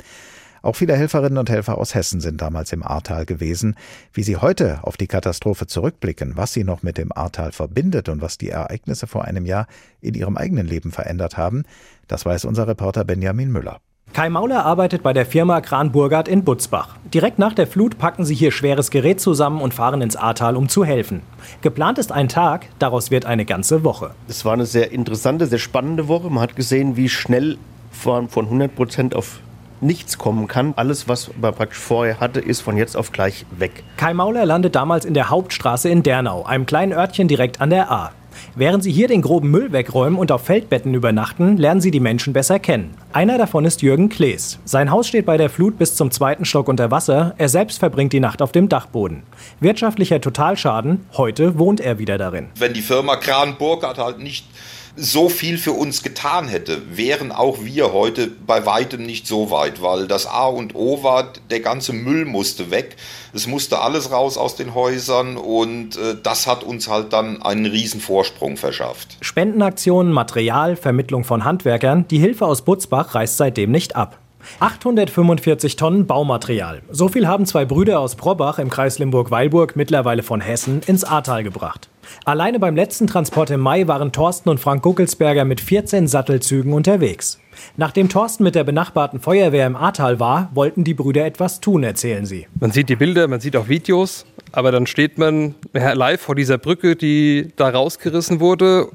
Auch 0.62 0.76
viele 0.76 0.96
Helferinnen 0.96 1.36
und 1.36 1.50
Helfer 1.50 1.76
aus 1.76 1.94
Hessen 1.94 2.22
sind 2.22 2.40
damals 2.40 2.72
im 2.72 2.82
Ahrtal 2.82 3.26
gewesen. 3.26 3.76
Wie 4.14 4.22
sie 4.22 4.38
heute 4.38 4.78
auf 4.82 4.96
die 4.96 5.08
Katastrophe 5.08 5.66
zurückblicken, 5.66 6.38
was 6.38 6.54
sie 6.54 6.64
noch 6.64 6.82
mit 6.82 6.96
dem 6.96 7.12
Ahrtal 7.12 7.52
verbindet 7.52 8.08
und 8.08 8.22
was 8.22 8.38
die 8.38 8.48
Ereignisse 8.48 9.06
vor 9.06 9.26
einem 9.26 9.44
Jahr 9.44 9.66
in 10.00 10.14
ihrem 10.14 10.38
eigenen 10.38 10.66
Leben 10.66 10.90
verändert 10.90 11.36
haben, 11.36 11.64
das 12.08 12.24
weiß 12.24 12.46
unser 12.46 12.66
Reporter 12.66 13.04
Benjamin 13.04 13.52
Müller. 13.52 13.82
Kai 14.14 14.30
Mauler 14.30 14.64
arbeitet 14.64 15.02
bei 15.02 15.12
der 15.12 15.26
Firma 15.26 15.60
Kran-Burgard 15.60 16.28
in 16.28 16.44
Butzbach. 16.44 16.90
Direkt 17.12 17.40
nach 17.40 17.52
der 17.52 17.66
Flut 17.66 17.98
packen 17.98 18.24
sie 18.24 18.36
hier 18.36 18.52
schweres 18.52 18.92
Gerät 18.92 19.20
zusammen 19.20 19.60
und 19.60 19.74
fahren 19.74 20.02
ins 20.02 20.14
Ahrtal, 20.14 20.56
um 20.56 20.68
zu 20.68 20.84
helfen. 20.84 21.22
Geplant 21.62 21.98
ist 21.98 22.12
ein 22.12 22.28
Tag, 22.28 22.68
daraus 22.78 23.10
wird 23.10 23.26
eine 23.26 23.44
ganze 23.44 23.82
Woche. 23.82 24.12
Es 24.28 24.44
war 24.44 24.52
eine 24.52 24.66
sehr 24.66 24.92
interessante, 24.92 25.48
sehr 25.48 25.58
spannende 25.58 26.06
Woche. 26.06 26.30
Man 26.30 26.44
hat 26.44 26.54
gesehen, 26.54 26.96
wie 26.96 27.08
schnell 27.08 27.58
von, 27.90 28.28
von 28.28 28.44
100 28.44 28.76
Prozent 28.76 29.16
auf 29.16 29.40
nichts 29.80 30.16
kommen 30.16 30.46
kann. 30.46 30.74
Alles, 30.76 31.08
was 31.08 31.32
man 31.40 31.52
praktisch 31.52 31.80
vorher 31.80 32.20
hatte, 32.20 32.38
ist 32.38 32.60
von 32.60 32.76
jetzt 32.76 32.96
auf 32.96 33.10
gleich 33.10 33.44
weg. 33.58 33.82
Kai 33.96 34.14
Mauler 34.14 34.46
landet 34.46 34.76
damals 34.76 35.04
in 35.04 35.14
der 35.14 35.30
Hauptstraße 35.30 35.88
in 35.88 36.04
Dernau, 36.04 36.44
einem 36.44 36.66
kleinen 36.66 36.92
Örtchen 36.92 37.26
direkt 37.26 37.60
an 37.60 37.70
der 37.70 37.90
A. 37.90 38.12
Während 38.54 38.82
sie 38.82 38.92
hier 38.92 39.08
den 39.08 39.22
groben 39.22 39.50
Müll 39.50 39.72
wegräumen 39.72 40.18
und 40.18 40.32
auf 40.32 40.44
Feldbetten 40.44 40.94
übernachten, 40.94 41.56
lernen 41.56 41.80
sie 41.80 41.90
die 41.90 42.00
Menschen 42.00 42.32
besser 42.32 42.58
kennen. 42.58 42.94
Einer 43.12 43.38
davon 43.38 43.64
ist 43.64 43.82
Jürgen 43.82 44.08
Klees. 44.08 44.58
Sein 44.64 44.90
Haus 44.90 45.08
steht 45.08 45.26
bei 45.26 45.36
der 45.36 45.50
Flut 45.50 45.78
bis 45.78 45.96
zum 45.96 46.10
zweiten 46.10 46.44
Stock 46.44 46.68
unter 46.68 46.90
Wasser. 46.90 47.34
Er 47.38 47.48
selbst 47.48 47.78
verbringt 47.78 48.12
die 48.12 48.20
Nacht 48.20 48.42
auf 48.42 48.52
dem 48.52 48.68
Dachboden. 48.68 49.22
Wirtschaftlicher 49.60 50.20
Totalschaden, 50.20 51.06
heute 51.16 51.58
wohnt 51.58 51.80
er 51.80 51.98
wieder 51.98 52.18
darin. 52.18 52.48
Wenn 52.58 52.72
die 52.72 52.82
Firma 52.82 53.16
Kran 53.16 53.56
Burkhardt 53.58 53.98
halt 53.98 54.18
nicht 54.18 54.46
so 54.96 55.28
viel 55.28 55.58
für 55.58 55.72
uns 55.72 56.02
getan 56.02 56.48
hätte, 56.48 56.96
wären 56.96 57.32
auch 57.32 57.58
wir 57.62 57.92
heute 57.92 58.28
bei 58.28 58.64
weitem 58.64 59.04
nicht 59.04 59.26
so 59.26 59.50
weit, 59.50 59.82
weil 59.82 60.06
das 60.06 60.26
A 60.26 60.46
und 60.46 60.74
O 60.74 61.02
war, 61.02 61.32
der 61.50 61.60
ganze 61.60 61.92
Müll 61.92 62.24
musste 62.24 62.70
weg, 62.70 62.96
es 63.32 63.46
musste 63.46 63.80
alles 63.80 64.12
raus 64.12 64.38
aus 64.38 64.56
den 64.56 64.74
Häusern 64.74 65.36
und 65.36 65.96
äh, 65.96 66.16
das 66.22 66.46
hat 66.46 66.62
uns 66.62 66.88
halt 66.88 67.12
dann 67.12 67.42
einen 67.42 67.66
riesen 67.66 68.00
Vorsprung 68.00 68.56
verschafft. 68.56 69.16
Spendenaktionen, 69.20 70.12
Material, 70.12 70.76
Vermittlung 70.76 71.24
von 71.24 71.44
Handwerkern, 71.44 72.06
die 72.08 72.18
Hilfe 72.18 72.46
aus 72.46 72.62
Butzbach 72.62 73.14
reißt 73.14 73.36
seitdem 73.36 73.70
nicht 73.70 73.96
ab. 73.96 74.18
845 74.60 75.76
Tonnen 75.76 76.06
Baumaterial. 76.06 76.82
So 76.90 77.08
viel 77.08 77.26
haben 77.26 77.46
zwei 77.46 77.64
Brüder 77.64 77.98
aus 77.98 78.14
Probach 78.14 78.58
im 78.58 78.70
Kreis 78.70 78.98
Limburg-Weilburg, 78.98 79.74
mittlerweile 79.74 80.22
von 80.22 80.40
Hessen, 80.40 80.82
ins 80.86 81.02
Ahrtal 81.02 81.42
gebracht. 81.42 81.88
Alleine 82.24 82.58
beim 82.58 82.76
letzten 82.76 83.06
Transport 83.06 83.50
im 83.50 83.60
Mai 83.60 83.86
waren 83.86 84.12
Thorsten 84.12 84.48
und 84.48 84.58
Frank 84.58 84.82
Guckelsberger 84.82 85.44
mit 85.44 85.60
14 85.60 86.06
Sattelzügen 86.06 86.72
unterwegs. 86.72 87.38
Nachdem 87.76 88.08
Thorsten 88.08 88.44
mit 88.44 88.54
der 88.54 88.64
benachbarten 88.64 89.20
Feuerwehr 89.20 89.66
im 89.66 89.76
Ahrtal 89.76 90.20
war, 90.20 90.50
wollten 90.54 90.84
die 90.84 90.94
Brüder 90.94 91.24
etwas 91.24 91.60
tun, 91.60 91.82
erzählen 91.82 92.26
sie. 92.26 92.46
Man 92.60 92.72
sieht 92.72 92.88
die 92.88 92.96
Bilder, 92.96 93.28
man 93.28 93.40
sieht 93.40 93.56
auch 93.56 93.68
Videos, 93.68 94.26
aber 94.52 94.72
dann 94.72 94.86
steht 94.86 95.18
man 95.18 95.54
live 95.72 96.20
vor 96.20 96.34
dieser 96.34 96.58
Brücke, 96.58 96.96
die 96.96 97.52
da 97.56 97.68
rausgerissen 97.68 98.40
wurde. 98.40 98.88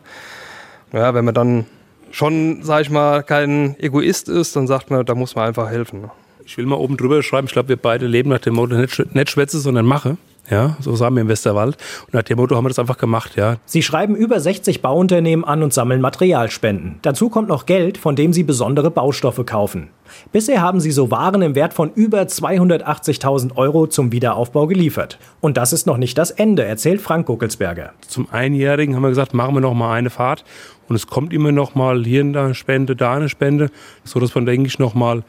Ja, 0.93 1.13
wenn 1.13 1.25
man 1.25 1.33
dann 1.33 1.65
schon, 2.11 2.63
sag 2.63 2.81
ich 2.81 2.89
mal, 2.89 3.23
kein 3.23 3.75
Egoist 3.79 4.29
ist, 4.29 4.55
dann 4.55 4.67
sagt 4.67 4.89
man, 4.89 5.05
da 5.05 5.15
muss 5.15 5.35
man 5.35 5.47
einfach 5.47 5.69
helfen. 5.69 6.09
Ich 6.45 6.57
will 6.57 6.65
mal 6.65 6.77
oben 6.77 6.97
drüber 6.97 7.21
schreiben, 7.21 7.45
ich 7.45 7.53
glaube, 7.53 7.69
wir 7.69 7.77
beide 7.77 8.07
leben 8.07 8.29
nach 8.31 8.39
dem 8.39 8.55
Motto 8.55 8.75
nicht, 8.75 9.13
nicht 9.13 9.29
schwätze, 9.29 9.59
sondern 9.59 9.85
mache. 9.85 10.17
Ja, 10.49 10.77
so 10.79 10.95
sagen 10.95 11.15
wir 11.15 11.21
im 11.21 11.27
Westerwald. 11.27 11.77
Und 12.05 12.13
nach 12.13 12.23
dem 12.23 12.37
Motto 12.37 12.55
haben 12.55 12.65
wir 12.65 12.69
das 12.69 12.79
einfach 12.79 12.97
gemacht, 12.97 13.35
ja. 13.35 13.57
Sie 13.65 13.83
schreiben 13.83 14.15
über 14.15 14.39
60 14.39 14.81
Bauunternehmen 14.81 15.45
an 15.45 15.61
und 15.61 15.73
sammeln 15.73 16.01
Materialspenden. 16.01 16.99
Dazu 17.01 17.29
kommt 17.29 17.49
noch 17.49 17.65
Geld, 17.65 17.97
von 17.97 18.15
dem 18.15 18.33
sie 18.33 18.43
besondere 18.43 18.89
Baustoffe 18.89 19.45
kaufen. 19.45 19.89
Bisher 20.31 20.61
haben 20.61 20.79
sie 20.79 20.91
so 20.91 21.11
Waren 21.11 21.43
im 21.43 21.53
Wert 21.53 21.73
von 21.73 21.91
über 21.93 22.21
280.000 22.21 23.55
Euro 23.57 23.85
zum 23.85 24.11
Wiederaufbau 24.11 24.65
geliefert. 24.65 25.19
Und 25.39 25.57
das 25.57 25.71
ist 25.71 25.85
noch 25.85 25.97
nicht 25.97 26.17
das 26.17 26.31
Ende, 26.31 26.65
erzählt 26.65 27.01
Frank 27.01 27.27
Guckelsberger. 27.27 27.93
Zum 28.07 28.27
Einjährigen 28.31 28.95
haben 28.95 29.03
wir 29.03 29.09
gesagt, 29.09 29.35
machen 29.35 29.53
wir 29.53 29.61
noch 29.61 29.75
mal 29.75 29.93
eine 29.93 30.09
Fahrt. 30.09 30.43
Und 30.87 30.95
es 30.95 31.05
kommt 31.05 31.33
immer 31.33 31.51
noch 31.51 31.75
mal 31.75 32.03
hier 32.03 32.21
eine 32.21 32.55
Spende, 32.55 32.95
da 32.95 33.13
eine 33.13 33.29
Spende, 33.29 33.69
so 34.03 34.19
dass 34.19 34.33
man, 34.33 34.47
denke 34.47 34.67
ich, 34.67 34.79
noch 34.79 34.95
mal 34.95 35.23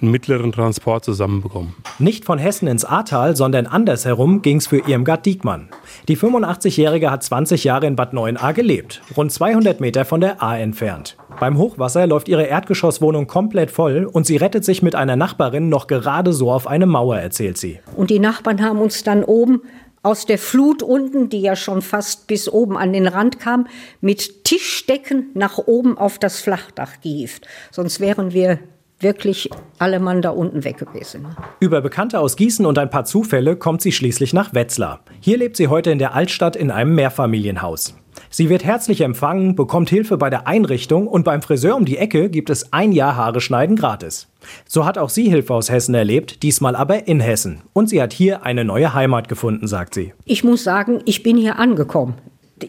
einen 0.00 0.10
mittleren 0.10 0.52
Transport 0.52 1.04
zusammenbekommen. 1.04 1.74
Nicht 1.98 2.24
von 2.24 2.38
Hessen 2.38 2.68
ins 2.68 2.84
Ahrtal, 2.84 3.36
sondern 3.36 3.66
andersherum 3.66 4.42
ging 4.42 4.58
es 4.58 4.66
für 4.66 4.78
Irmgard 4.88 5.24
Diekmann. 5.24 5.68
Die 6.08 6.16
85-Jährige 6.16 7.10
hat 7.10 7.22
20 7.22 7.64
Jahre 7.64 7.86
in 7.86 7.96
Bad 7.96 8.12
Neuenahr 8.12 8.52
gelebt, 8.52 9.02
rund 9.16 9.32
200 9.32 9.80
Meter 9.80 10.04
von 10.04 10.20
der 10.20 10.42
Ahr 10.42 10.58
entfernt. 10.58 11.16
Beim 11.40 11.58
Hochwasser 11.58 12.06
läuft 12.06 12.28
ihre 12.28 12.44
Erdgeschosswohnung 12.44 13.26
komplett 13.26 13.70
voll 13.70 14.04
und 14.10 14.26
sie 14.26 14.36
rettet 14.36 14.64
sich 14.64 14.82
mit 14.82 14.94
einer 14.94 15.16
Nachbarin 15.16 15.68
noch 15.68 15.86
gerade 15.86 16.32
so 16.32 16.50
auf 16.50 16.66
eine 16.66 16.86
Mauer, 16.86 17.18
erzählt 17.18 17.58
sie. 17.58 17.80
Und 17.96 18.10
die 18.10 18.18
Nachbarn 18.18 18.62
haben 18.62 18.78
uns 18.78 19.02
dann 19.02 19.22
oben 19.24 19.62
aus 20.02 20.24
der 20.24 20.38
Flut 20.38 20.82
unten, 20.82 21.28
die 21.30 21.40
ja 21.40 21.56
schon 21.56 21.82
fast 21.82 22.28
bis 22.28 22.48
oben 22.48 22.76
an 22.78 22.92
den 22.92 23.08
Rand 23.08 23.40
kam, 23.40 23.66
mit 24.00 24.44
Tischdecken 24.44 25.30
nach 25.34 25.58
oben 25.58 25.98
auf 25.98 26.18
das 26.18 26.40
Flachdach 26.40 27.00
gehievt. 27.02 27.46
Sonst 27.72 27.98
wären 27.98 28.32
wir 28.32 28.60
wirklich 29.00 29.50
alle 29.78 30.00
Mann 30.00 30.22
da 30.22 30.30
unten 30.30 30.64
weg 30.64 30.78
gewesen. 30.78 31.26
Über 31.60 31.80
Bekannte 31.80 32.18
aus 32.20 32.36
Gießen 32.36 32.64
und 32.64 32.78
ein 32.78 32.90
paar 32.90 33.04
Zufälle 33.04 33.56
kommt 33.56 33.82
sie 33.82 33.92
schließlich 33.92 34.32
nach 34.32 34.54
Wetzlar. 34.54 35.00
Hier 35.20 35.36
lebt 35.36 35.56
sie 35.56 35.68
heute 35.68 35.90
in 35.90 35.98
der 35.98 36.14
Altstadt 36.14 36.56
in 36.56 36.70
einem 36.70 36.94
Mehrfamilienhaus. 36.94 37.94
Sie 38.30 38.48
wird 38.48 38.64
herzlich 38.64 39.02
empfangen, 39.02 39.54
bekommt 39.54 39.90
Hilfe 39.90 40.16
bei 40.16 40.30
der 40.30 40.46
Einrichtung 40.46 41.06
und 41.06 41.24
beim 41.24 41.42
Friseur 41.42 41.76
um 41.76 41.84
die 41.84 41.98
Ecke 41.98 42.30
gibt 42.30 42.50
es 42.50 42.72
ein 42.72 42.92
Jahr 42.92 43.16
Haare 43.16 43.40
schneiden 43.40 43.76
gratis. 43.76 44.28
So 44.66 44.84
hat 44.84 44.98
auch 44.98 45.10
sie 45.10 45.28
Hilfe 45.28 45.54
aus 45.54 45.70
Hessen 45.70 45.94
erlebt, 45.94 46.42
diesmal 46.42 46.76
aber 46.76 47.06
in 47.08 47.20
Hessen. 47.20 47.62
Und 47.72 47.90
sie 47.90 48.00
hat 48.00 48.12
hier 48.12 48.44
eine 48.44 48.64
neue 48.64 48.94
Heimat 48.94 49.28
gefunden, 49.28 49.66
sagt 49.66 49.94
sie. 49.94 50.12
Ich 50.24 50.44
muss 50.44 50.64
sagen, 50.64 51.00
ich 51.04 51.22
bin 51.22 51.36
hier 51.36 51.58
angekommen. 51.58 52.14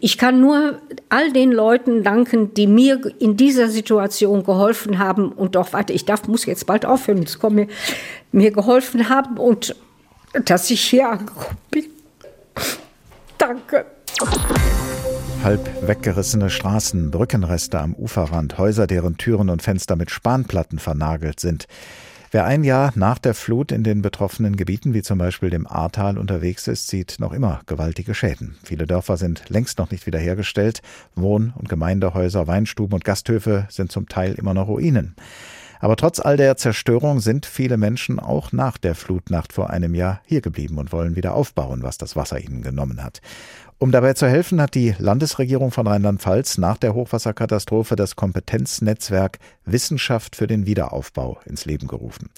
Ich 0.01 0.17
kann 0.17 0.41
nur 0.41 0.81
all 1.07 1.31
den 1.31 1.51
Leuten 1.51 2.03
danken, 2.03 2.53
die 2.53 2.67
mir 2.67 2.99
in 3.19 3.37
dieser 3.37 3.69
Situation 3.69 4.43
geholfen 4.43 4.99
haben 4.99 5.31
und 5.31 5.55
doch, 5.55 5.71
warte, 5.71 5.93
ich 5.93 6.03
darf, 6.03 6.27
muss 6.27 6.45
jetzt 6.45 6.65
bald 6.65 6.85
aufhören, 6.85 7.23
es 7.23 7.39
kommen 7.39 7.55
mir, 7.55 7.67
mir 8.33 8.51
geholfen 8.51 9.07
haben 9.07 9.37
und 9.37 9.75
dass 10.45 10.69
ich 10.69 10.81
hier 10.81 11.09
angekommen 11.09 11.57
bin. 11.71 11.85
Danke. 13.37 13.85
Halb 15.43 15.87
weggerissene 15.87 16.49
Straßen, 16.49 17.11
Brückenreste 17.11 17.79
am 17.79 17.93
Uferrand, 17.93 18.57
Häuser, 18.57 18.87
deren 18.87 19.17
Türen 19.17 19.49
und 19.49 19.61
Fenster 19.61 19.95
mit 19.95 20.11
Spanplatten 20.11 20.79
vernagelt 20.79 21.39
sind. 21.39 21.65
Wer 22.37 22.45
ein 22.45 22.63
Jahr 22.63 22.91
nach 22.93 23.17
der 23.17 23.33
Flut 23.33 23.71
in 23.71 23.83
den 23.83 24.03
betroffenen 24.03 24.57
Gebieten, 24.57 24.93
wie 24.93 25.01
zum 25.01 25.17
Beispiel 25.17 25.49
dem 25.49 25.65
Ahrtal, 25.65 26.19
unterwegs 26.19 26.67
ist, 26.67 26.87
sieht 26.87 27.15
noch 27.17 27.33
immer 27.33 27.61
gewaltige 27.65 28.13
Schäden. 28.13 28.57
Viele 28.63 28.85
Dörfer 28.85 29.17
sind 29.17 29.49
längst 29.49 29.79
noch 29.79 29.89
nicht 29.89 30.05
wiederhergestellt. 30.05 30.83
Wohn- 31.15 31.51
und 31.55 31.67
Gemeindehäuser, 31.67 32.45
Weinstuben 32.45 32.93
und 32.93 33.03
Gasthöfe 33.03 33.65
sind 33.71 33.91
zum 33.91 34.07
Teil 34.07 34.35
immer 34.35 34.53
noch 34.53 34.67
Ruinen. 34.67 35.15
Aber 35.79 35.95
trotz 35.95 36.19
all 36.19 36.37
der 36.37 36.57
Zerstörung 36.57 37.21
sind 37.21 37.47
viele 37.47 37.77
Menschen 37.77 38.19
auch 38.19 38.51
nach 38.51 38.77
der 38.77 38.93
Flutnacht 38.93 39.51
vor 39.51 39.71
einem 39.71 39.95
Jahr 39.95 40.21
hier 40.25 40.41
geblieben 40.41 40.77
und 40.77 40.91
wollen 40.91 41.15
wieder 41.15 41.33
aufbauen, 41.33 41.81
was 41.81 41.97
das 41.97 42.15
Wasser 42.15 42.39
ihnen 42.39 42.61
genommen 42.61 43.03
hat. 43.03 43.19
Um 43.79 43.91
dabei 43.91 44.13
zu 44.13 44.27
helfen, 44.27 44.59
hat 44.59 44.73
die 44.73 44.95
Landesregierung 44.97 45.69
von 45.69 45.85
Rheinland-Pfalz 45.85 46.57
nach 46.57 46.77
der 46.77 46.95
Hochwasserkatastrophe 46.95 47.95
das 47.95 48.15
Kompetenznetzwerk 48.15 49.37
Wissenschaft 49.65 50.35
für 50.35 50.47
den 50.47 50.65
Wiederaufbau 50.65 51.39
ins 51.45 51.65
Leben 51.65 51.87
gerufen. 51.87 52.31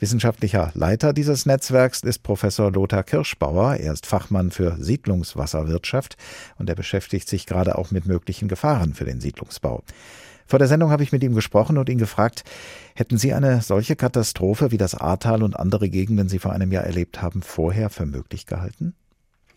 Wissenschaftlicher 0.00 0.70
Leiter 0.74 1.14
dieses 1.14 1.46
Netzwerks 1.46 2.00
ist 2.00 2.22
Professor 2.22 2.70
Lothar 2.70 3.04
Kirschbauer. 3.04 3.76
Er 3.76 3.94
ist 3.94 4.04
Fachmann 4.04 4.50
für 4.50 4.76
Siedlungswasserwirtschaft 4.78 6.18
und 6.58 6.68
er 6.68 6.76
beschäftigt 6.76 7.26
sich 7.26 7.46
gerade 7.46 7.78
auch 7.78 7.90
mit 7.90 8.04
möglichen 8.04 8.48
Gefahren 8.48 8.92
für 8.92 9.06
den 9.06 9.22
Siedlungsbau. 9.22 9.82
Vor 10.46 10.58
der 10.58 10.68
Sendung 10.68 10.90
habe 10.90 11.04
ich 11.04 11.12
mit 11.12 11.22
ihm 11.22 11.34
gesprochen 11.34 11.78
und 11.78 11.88
ihn 11.88 11.96
gefragt, 11.96 12.44
hätten 12.94 13.16
Sie 13.16 13.32
eine 13.32 13.62
solche 13.62 13.96
Katastrophe 13.96 14.72
wie 14.72 14.78
das 14.78 14.94
Ahrtal 14.94 15.42
und 15.42 15.56
andere 15.56 15.88
Gegenden 15.88 16.28
Sie 16.28 16.38
vor 16.38 16.52
einem 16.52 16.70
Jahr 16.70 16.84
erlebt 16.84 17.22
haben, 17.22 17.40
vorher 17.40 17.88
für 17.88 18.04
möglich 18.04 18.44
gehalten? 18.44 18.94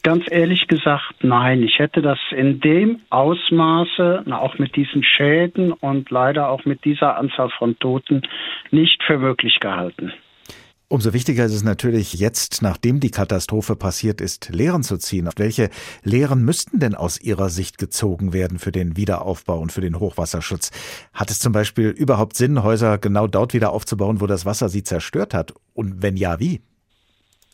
Ganz 0.05 0.25
ehrlich 0.29 0.67
gesagt, 0.67 1.23
nein. 1.23 1.63
Ich 1.63 1.79
hätte 1.79 2.03
das 2.03 2.19
in 2.29 2.59
dem 2.59 3.01
Ausmaße, 3.09 4.23
auch 4.29 4.59
mit 4.59 4.75
diesen 4.75 5.03
Schäden 5.03 5.71
und 5.71 6.11
leider 6.11 6.49
auch 6.49 6.63
mit 6.63 6.85
dieser 6.85 7.17
Anzahl 7.17 7.49
von 7.57 7.79
Toten, 7.79 8.21
nicht 8.69 9.01
für 9.01 9.17
möglich 9.17 9.59
gehalten. 9.59 10.13
Umso 10.89 11.11
wichtiger 11.13 11.45
ist 11.45 11.55
es 11.55 11.63
natürlich 11.63 12.13
jetzt, 12.13 12.61
nachdem 12.61 12.99
die 12.99 13.09
Katastrophe 13.09 13.75
passiert 13.75 14.21
ist, 14.21 14.49
Lehren 14.53 14.83
zu 14.83 14.97
ziehen. 14.97 15.27
Welche 15.37 15.71
Lehren 16.03 16.45
müssten 16.45 16.77
denn 16.77 16.93
aus 16.93 17.19
Ihrer 17.19 17.49
Sicht 17.49 17.79
gezogen 17.79 18.31
werden 18.31 18.59
für 18.59 18.71
den 18.71 18.95
Wiederaufbau 18.95 19.57
und 19.57 19.71
für 19.71 19.81
den 19.81 19.99
Hochwasserschutz? 19.99 20.69
Hat 21.15 21.31
es 21.31 21.39
zum 21.39 21.51
Beispiel 21.51 21.89
überhaupt 21.89 22.35
Sinn, 22.35 22.61
Häuser 22.61 22.99
genau 22.99 23.25
dort 23.25 23.55
wieder 23.55 23.71
aufzubauen, 23.71 24.21
wo 24.21 24.27
das 24.27 24.45
Wasser 24.45 24.69
sie 24.69 24.83
zerstört 24.83 25.33
hat? 25.33 25.55
Und 25.73 26.03
wenn 26.03 26.15
ja, 26.15 26.39
wie? 26.39 26.61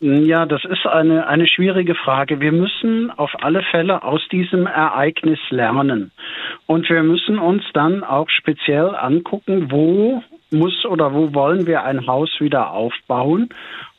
Ja, 0.04 0.46
das 0.46 0.64
ist 0.64 0.84
eine, 0.84 1.28
eine 1.28 1.46
schwierige 1.46 1.94
Frage. 1.94 2.40
Wir 2.40 2.50
müssen 2.50 3.12
auf 3.12 3.30
alle 3.40 3.62
Fälle 3.62 4.02
aus 4.02 4.20
diesem 4.32 4.66
Ereignis 4.66 5.38
lernen. 5.50 6.10
Und 6.66 6.90
wir 6.90 7.04
müssen 7.04 7.38
uns 7.38 7.62
dann 7.72 8.02
auch 8.02 8.28
speziell 8.28 8.96
angucken, 8.96 9.70
wo 9.70 10.20
muss 10.50 10.84
oder 10.86 11.14
wo 11.14 11.32
wollen 11.34 11.68
wir 11.68 11.84
ein 11.84 12.04
Haus 12.08 12.30
wieder 12.40 12.72
aufbauen. 12.72 13.50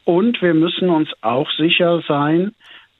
Und 0.04 0.42
wir 0.42 0.54
müssen 0.54 0.90
uns 0.90 1.08
auch 1.22 1.50
sicher 1.52 2.04
sein, 2.06 2.54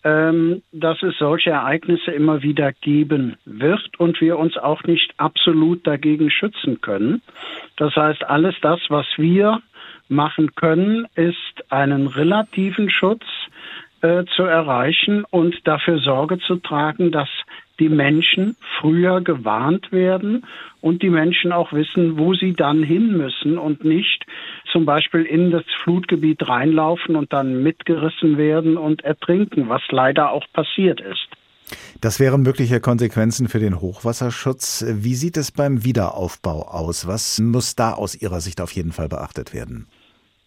ähm, 0.06 0.62
dass 0.72 1.04
es 1.04 1.18
solche 1.18 1.50
Ereignisse 1.50 2.12
immer 2.12 2.42
wieder 2.42 2.72
geben 2.72 3.36
wird 3.44 3.82
und 3.98 4.22
wir 4.22 4.40
uns 4.40 4.56
auch 4.56 4.84
nicht 4.84 5.14
absolut 5.18 5.86
dagegen 5.86 6.32
schützen 6.32 6.80
können. 6.80 7.22
Das 7.76 7.94
heißt, 7.98 8.24
alles 8.24 8.56
das, 8.62 8.80
was 8.88 9.08
wir 9.18 9.62
machen 10.14 10.56
können, 10.56 11.08
ist 11.16 11.64
einen 11.70 12.08
relativen 12.08 12.90
Schutz 12.90 13.24
äh, 14.02 14.26
zu 14.36 14.44
erreichen 14.44 15.26
und 15.30 15.56
dafür 15.66 16.00
Sorge 16.00 16.40
zu 16.40 16.58
tragen, 16.58 17.12
dass 17.12 17.30
die 17.80 17.90
Menschen 17.90 18.56
früher 18.80 19.22
gewarnt 19.22 19.92
werden 19.92 20.46
und 20.82 21.02
die 21.02 21.10
Menschen 21.10 21.52
auch 21.52 21.74
wissen, 21.74 22.18
wo 22.18 22.34
sie 22.34 22.54
dann 22.54 22.84
hin 22.84 23.18
müssen 23.18 23.58
und 23.58 23.84
nicht 23.84 24.26
zum 24.72 24.86
Beispiel 24.86 25.24
in 25.24 25.52
das 25.52 25.64
Flutgebiet 25.84 26.48
reinlaufen 26.48 27.16
und 27.16 27.34
dann 27.34 27.64
mitgerissen 27.64 28.38
werden 28.38 28.78
und 28.78 29.04
ertrinken, 29.04 29.70
was 29.70 29.82
leider 29.90 30.32
auch 30.32 30.46
passiert 30.54 31.02
ist. 31.02 31.30
Das 32.02 32.20
wären 32.20 32.42
mögliche 32.42 32.80
Konsequenzen 32.80 33.48
für 33.48 33.60
den 33.60 33.80
Hochwasserschutz. 33.80 34.86
Wie 34.88 35.16
sieht 35.16 35.38
es 35.38 35.52
beim 35.52 35.84
Wiederaufbau 35.84 36.68
aus? 36.68 37.08
Was 37.08 37.40
muss 37.40 37.76
da 37.76 37.94
aus 37.94 38.16
Ihrer 38.16 38.42
Sicht 38.42 38.60
auf 38.62 38.72
jeden 38.72 38.92
Fall 38.92 39.08
beachtet 39.08 39.54
werden? 39.54 39.88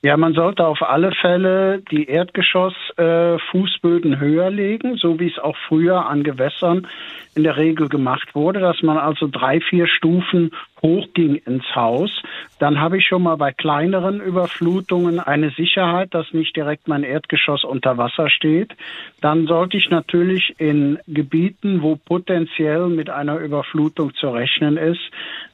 Ja, 0.06 0.16
man 0.16 0.34
sollte 0.34 0.64
auf 0.64 0.82
alle 0.82 1.10
Fälle 1.10 1.82
die 1.90 2.04
Erdgeschossfußböden 2.04 4.12
äh, 4.12 4.18
höher 4.18 4.50
legen, 4.50 4.96
so 4.98 5.18
wie 5.18 5.26
es 5.26 5.40
auch 5.40 5.56
früher 5.66 6.06
an 6.06 6.22
Gewässern 6.22 6.86
in 7.34 7.42
der 7.42 7.56
Regel 7.56 7.88
gemacht 7.88 8.36
wurde, 8.36 8.60
dass 8.60 8.82
man 8.82 8.98
also 8.98 9.26
drei, 9.26 9.58
vier 9.58 9.88
Stufen 9.88 10.52
hochging 10.82 11.36
ins 11.36 11.64
Haus. 11.74 12.10
Dann 12.58 12.80
habe 12.80 12.98
ich 12.98 13.06
schon 13.06 13.22
mal 13.22 13.36
bei 13.36 13.52
kleineren 13.52 14.20
Überflutungen 14.20 15.20
eine 15.20 15.50
Sicherheit, 15.50 16.14
dass 16.14 16.32
nicht 16.32 16.56
direkt 16.56 16.88
mein 16.88 17.02
Erdgeschoss 17.02 17.64
unter 17.64 17.98
Wasser 17.98 18.30
steht. 18.30 18.72
Dann 19.20 19.46
sollte 19.46 19.76
ich 19.76 19.90
natürlich 19.90 20.54
in 20.58 20.98
Gebieten, 21.06 21.82
wo 21.82 21.96
potenziell 21.96 22.88
mit 22.88 23.10
einer 23.10 23.38
Überflutung 23.38 24.14
zu 24.14 24.28
rechnen 24.28 24.76
ist, 24.76 25.00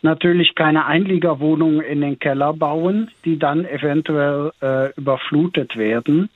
natürlich 0.02 0.54
keine 0.54 0.86
Einliegerwohnungen 0.86 1.80
in 1.80 2.00
den 2.00 2.18
Keller 2.18 2.52
bauen, 2.52 3.10
die 3.24 3.38
dann 3.38 3.64
eventuell 3.64 4.52
äh, 4.60 4.92
überflutet 4.96 5.76
werden. 5.76 6.28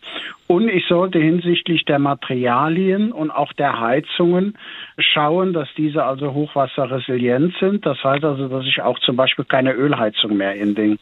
Und 0.47 0.69
ich 0.69 0.87
sollte 0.87 1.19
hinsichtlich 1.19 1.85
der 1.85 1.99
Materialien 1.99 3.11
und 3.11 3.31
auch 3.31 3.53
der 3.53 3.81
Heizungen 3.81 4.57
schauen, 4.99 5.53
dass 5.53 5.69
diese 5.77 6.05
also 6.05 6.35
hochwasserresilient 6.35 7.55
sind. 7.59 7.85
Das 7.85 8.03
heißt 8.05 8.25
also, 8.25 8.49
dass 8.49 8.65
ich 8.65 8.81
auch 8.81 8.99
zum 9.01 9.17
Beispiel 9.17 9.45
keine 9.45 9.73
Ölheizung 9.73 10.37
mehr 10.37 10.55
in 10.55 10.75
den 10.75 10.99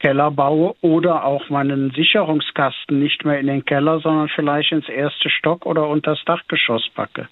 Keller 0.00 0.30
baue 0.30 0.74
oder 0.82 1.24
auch 1.24 1.48
meinen 1.48 1.90
Sicherungskasten 1.92 2.98
nicht 2.98 3.24
mehr 3.24 3.40
in 3.40 3.46
den 3.46 3.64
Keller, 3.64 4.00
sondern 4.00 4.28
vielleicht 4.28 4.70
ins 4.72 4.88
erste 4.88 5.30
Stock 5.30 5.64
oder 5.64 5.88
unter 5.88 6.10
das 6.10 6.24
Dachgeschoss 6.26 6.86
packe. 6.94 7.28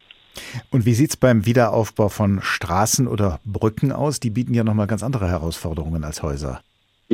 Und 0.71 0.87
wie 0.87 0.95
sieht 0.95 1.11
es 1.11 1.17
beim 1.19 1.45
Wiederaufbau 1.45 2.09
von 2.09 2.41
Straßen 2.41 3.07
oder 3.07 3.41
Brücken 3.45 3.93
aus? 3.93 4.21
Die 4.21 4.31
bieten 4.31 4.55
ja 4.55 4.65
nochmal 4.65 4.87
ganz 4.87 5.03
andere 5.03 5.29
Herausforderungen 5.29 6.03
als 6.03 6.23
Häuser. 6.23 6.63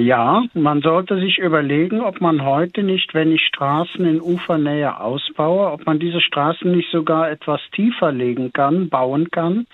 Ja, 0.00 0.45
man 0.55 0.81
sollte 0.81 1.19
sich 1.19 1.38
überlegen, 1.38 2.02
ob 2.02 2.21
man 2.21 2.45
heute 2.45 2.85
nicht, 2.85 3.14
wenn 3.14 3.33
ich 3.33 3.45
Straßen 3.47 4.05
in 4.05 4.21
Ufernähe 4.21 5.00
ausbaue, 5.00 5.73
ob 5.73 5.87
man 5.87 5.99
diese 5.99 6.21
Straßen 6.21 6.71
nicht 6.71 6.88
sogar 6.93 7.28
etwas 7.28 7.61
tiefer 7.73 8.12
legen 8.12 8.52
kann, 8.52 8.90
bauen 8.90 9.28
kann, 9.33 9.67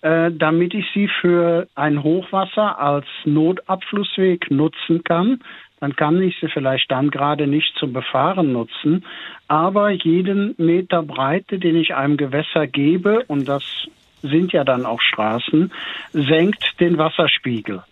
äh, 0.00 0.30
damit 0.32 0.72
ich 0.72 0.86
sie 0.94 1.06
für 1.20 1.68
ein 1.74 2.02
Hochwasser 2.02 2.80
als 2.80 3.04
Notabflussweg 3.26 4.50
nutzen 4.50 5.04
kann. 5.04 5.40
Dann 5.80 5.94
kann 5.94 6.22
ich 6.22 6.40
sie 6.40 6.48
vielleicht 6.48 6.90
dann 6.90 7.10
gerade 7.10 7.46
nicht 7.46 7.74
zum 7.76 7.92
Befahren 7.92 8.52
nutzen, 8.52 9.04
aber 9.48 9.90
jeden 9.90 10.54
Meter 10.56 11.02
Breite, 11.02 11.58
den 11.58 11.76
ich 11.76 11.94
einem 11.94 12.16
Gewässer 12.16 12.66
gebe, 12.66 13.22
und 13.26 13.46
das 13.46 13.86
sind 14.22 14.54
ja 14.54 14.64
dann 14.64 14.86
auch 14.86 15.02
Straßen, 15.02 15.70
senkt 16.14 16.80
den 16.80 16.96
Wasserspiegel. 16.96 17.82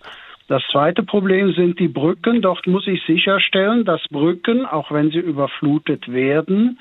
Das 0.48 0.62
zweite 0.70 1.02
Problem 1.02 1.52
sind 1.54 1.80
die 1.80 1.88
Brücken. 1.88 2.40
Dort 2.40 2.66
muss 2.66 2.86
ich 2.86 3.02
sicherstellen, 3.04 3.84
dass 3.84 4.02
Brücken, 4.10 4.64
auch 4.64 4.92
wenn 4.92 5.10
sie 5.10 5.18
überflutet 5.18 6.12
werden, 6.12 6.78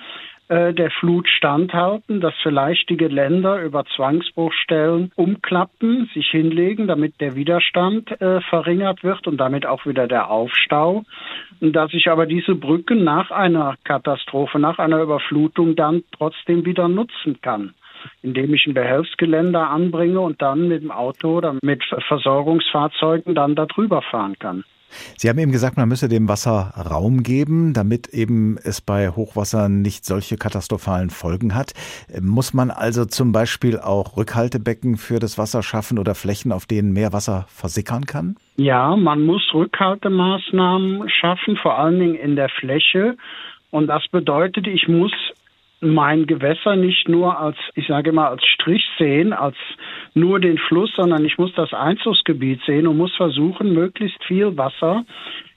äh, 0.47 0.71
der 0.75 0.91
Flut 0.91 1.27
standhalten, 1.27 2.21
dass 2.21 2.35
vielleicht 2.43 2.87
die 2.89 2.97
Geländer 2.97 3.63
über 3.63 3.83
Zwangsbruchstellen 3.95 5.11
umklappen, 5.15 6.07
sich 6.13 6.27
hinlegen, 6.29 6.85
damit 6.85 7.19
der 7.19 7.35
Widerstand 7.35 8.21
äh, 8.21 8.41
verringert 8.41 9.03
wird 9.03 9.25
und 9.25 9.37
damit 9.37 9.65
auch 9.65 9.87
wieder 9.87 10.07
der 10.07 10.29
Aufstau. 10.29 11.03
Und 11.59 11.73
dass 11.73 11.91
ich 11.95 12.07
aber 12.11 12.27
diese 12.27 12.53
Brücken 12.53 13.03
nach 13.03 13.31
einer 13.31 13.77
Katastrophe, 13.83 14.59
nach 14.59 14.77
einer 14.77 15.01
Überflutung 15.01 15.75
dann 15.75 16.03
trotzdem 16.15 16.65
wieder 16.65 16.87
nutzen 16.87 17.41
kann 17.41 17.73
indem 18.21 18.53
ich 18.53 18.65
ein 18.65 18.73
Behelfsgeländer 18.73 19.69
anbringe 19.69 20.19
und 20.19 20.41
dann 20.41 20.67
mit 20.67 20.83
dem 20.83 20.91
Auto 20.91 21.37
oder 21.37 21.55
mit 21.61 21.83
Versorgungsfahrzeugen 22.07 23.35
dann 23.35 23.55
darüber 23.55 24.01
fahren 24.01 24.37
kann. 24.39 24.63
Sie 25.17 25.29
haben 25.29 25.39
eben 25.39 25.51
gesagt, 25.51 25.77
man 25.77 25.89
müsse 25.89 26.07
dem 26.07 26.29
Wasser 26.29 26.73
Raum 26.89 27.23
geben, 27.23 27.73
damit 27.73 28.07
eben 28.09 28.57
es 28.63 28.81
bei 28.81 29.09
Hochwasser 29.09 29.69
nicht 29.69 30.05
solche 30.05 30.37
katastrophalen 30.37 31.09
Folgen 31.09 31.55
hat. 31.55 31.73
Muss 32.21 32.53
man 32.53 32.71
also 32.71 33.05
zum 33.05 33.31
Beispiel 33.31 33.79
auch 33.79 34.17
Rückhaltebecken 34.17 34.97
für 34.97 35.19
das 35.19 35.37
Wasser 35.37 35.63
schaffen 35.63 35.99
oder 35.99 36.15
Flächen, 36.15 36.51
auf 36.51 36.65
denen 36.65 36.93
mehr 36.93 37.13
Wasser 37.13 37.45
versickern 37.49 38.05
kann? 38.05 38.37
Ja, 38.57 38.95
man 38.95 39.23
muss 39.23 39.43
Rückhaltemaßnahmen 39.53 41.09
schaffen, 41.09 41.57
vor 41.57 41.77
allen 41.77 41.99
Dingen 41.99 42.15
in 42.15 42.35
der 42.35 42.49
Fläche. 42.49 43.17
Und 43.71 43.87
das 43.87 44.07
bedeutet, 44.09 44.67
ich 44.67 44.87
muss 44.87 45.11
mein 45.81 46.25
Gewässer 46.25 46.75
nicht 46.75 47.07
nur 47.09 47.39
als, 47.39 47.57
ich 47.75 47.87
sage 47.87 48.11
mal, 48.11 48.29
als 48.29 48.45
Strich 48.45 48.83
sehen, 48.97 49.33
als 49.33 49.57
nur 50.13 50.39
den 50.39 50.57
Fluss, 50.57 50.91
sondern 50.95 51.25
ich 51.25 51.37
muss 51.37 51.53
das 51.55 51.73
Einzugsgebiet 51.73 52.61
sehen 52.65 52.87
und 52.87 52.97
muss 52.97 53.15
versuchen, 53.15 53.73
möglichst 53.73 54.23
viel 54.23 54.57
Wasser 54.57 55.05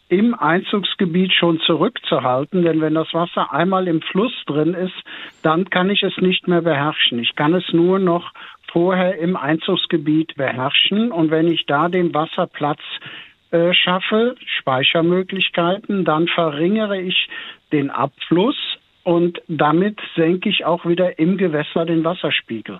im 0.08 0.34
Einzugsgebiet 0.34 1.32
schon 1.34 1.60
zurückzuhalten, 1.60 2.62
denn 2.62 2.80
wenn 2.80 2.94
das 2.94 3.12
Wasser 3.12 3.52
einmal 3.52 3.88
im 3.88 4.00
Fluss 4.00 4.32
drin 4.46 4.74
ist, 4.74 4.94
dann 5.42 5.68
kann 5.68 5.90
ich 5.90 6.02
es 6.02 6.16
nicht 6.18 6.48
mehr 6.48 6.62
beherrschen. 6.62 7.18
Ich 7.18 7.36
kann 7.36 7.54
es 7.54 7.64
nur 7.72 7.98
noch 7.98 8.32
vorher 8.72 9.18
im 9.18 9.36
Einzugsgebiet 9.36 10.34
beherrschen 10.36 11.12
und 11.12 11.30
wenn 11.30 11.48
ich 11.48 11.66
da 11.66 11.88
den 11.88 12.14
Wasserplatz 12.14 12.80
äh, 13.50 13.72
schaffe, 13.74 14.36
Speichermöglichkeiten, 14.60 16.04
dann 16.04 16.26
verringere 16.28 17.00
ich 17.00 17.28
den 17.72 17.90
Abfluss 17.90 18.56
und 19.08 19.40
damit 19.48 19.98
senke 20.16 20.50
ich 20.50 20.66
auch 20.66 20.84
wieder 20.84 21.18
im 21.18 21.38
Gewässer 21.38 21.86
den 21.86 22.04
Wasserspiegel. 22.04 22.78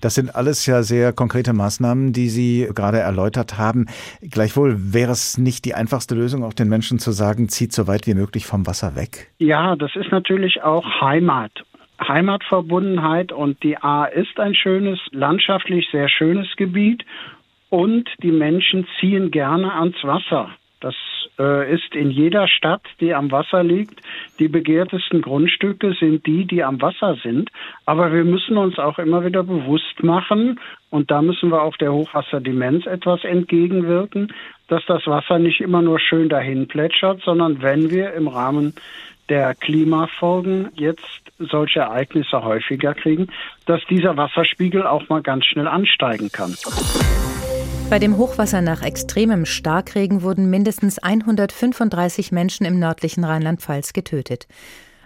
Das 0.00 0.14
sind 0.14 0.36
alles 0.36 0.66
ja 0.66 0.84
sehr 0.84 1.12
konkrete 1.12 1.52
Maßnahmen, 1.52 2.12
die 2.12 2.28
Sie 2.28 2.68
gerade 2.72 2.98
erläutert 2.98 3.58
haben. 3.58 3.86
Gleichwohl 4.22 4.76
wäre 4.78 5.10
es 5.10 5.36
nicht 5.36 5.64
die 5.64 5.74
einfachste 5.74 6.14
Lösung, 6.14 6.44
auch 6.44 6.52
den 6.52 6.68
Menschen 6.68 7.00
zu 7.00 7.10
sagen, 7.10 7.48
zieht 7.48 7.72
so 7.72 7.88
weit 7.88 8.06
wie 8.06 8.14
möglich 8.14 8.46
vom 8.46 8.68
Wasser 8.68 8.94
weg? 8.94 9.32
Ja, 9.38 9.74
das 9.74 9.96
ist 9.96 10.12
natürlich 10.12 10.62
auch 10.62 10.84
Heimat. 11.00 11.50
Heimatverbundenheit 12.00 13.32
und 13.32 13.60
die 13.64 13.76
A 13.78 14.04
ist 14.04 14.38
ein 14.38 14.54
schönes, 14.54 15.00
landschaftlich 15.10 15.88
sehr 15.90 16.08
schönes 16.08 16.46
Gebiet 16.54 17.04
und 17.68 18.08
die 18.22 18.30
Menschen 18.30 18.86
ziehen 19.00 19.32
gerne 19.32 19.74
ans 19.74 19.96
Wasser. 20.04 20.50
Das 20.80 20.94
ist 21.38 21.94
in 21.94 22.10
jeder 22.10 22.48
Stadt, 22.48 22.82
die 23.00 23.14
am 23.14 23.30
Wasser 23.30 23.62
liegt. 23.62 24.00
Die 24.40 24.48
begehrtesten 24.48 25.22
Grundstücke 25.22 25.94
sind 25.98 26.26
die, 26.26 26.44
die 26.46 26.64
am 26.64 26.82
Wasser 26.82 27.16
sind. 27.22 27.50
Aber 27.86 28.12
wir 28.12 28.24
müssen 28.24 28.56
uns 28.56 28.78
auch 28.78 28.98
immer 28.98 29.24
wieder 29.24 29.44
bewusst 29.44 30.02
machen, 30.02 30.58
und 30.90 31.10
da 31.10 31.22
müssen 31.22 31.50
wir 31.50 31.62
auch 31.62 31.76
der 31.76 31.92
Hochwasserdemenz 31.92 32.86
etwas 32.86 33.24
entgegenwirken, 33.24 34.32
dass 34.68 34.84
das 34.86 35.06
Wasser 35.06 35.38
nicht 35.38 35.60
immer 35.60 35.82
nur 35.82 36.00
schön 36.00 36.28
dahin 36.28 36.66
plätschert, 36.66 37.20
sondern 37.22 37.62
wenn 37.62 37.90
wir 37.90 38.14
im 38.14 38.28
Rahmen 38.28 38.74
der 39.28 39.54
Klimafolgen 39.54 40.70
jetzt 40.74 41.22
solche 41.38 41.80
Ereignisse 41.80 42.42
häufiger 42.42 42.94
kriegen, 42.94 43.28
dass 43.66 43.84
dieser 43.90 44.16
Wasserspiegel 44.16 44.86
auch 44.86 45.08
mal 45.08 45.22
ganz 45.22 45.44
schnell 45.44 45.68
ansteigen 45.68 46.30
kann. 46.32 46.54
Bei 47.90 47.98
dem 47.98 48.18
Hochwasser 48.18 48.60
nach 48.60 48.82
extremem 48.82 49.46
Starkregen 49.46 50.20
wurden 50.20 50.50
mindestens 50.50 50.98
135 50.98 52.32
Menschen 52.32 52.66
im 52.66 52.78
nördlichen 52.78 53.24
Rheinland-Pfalz 53.24 53.94
getötet. 53.94 54.46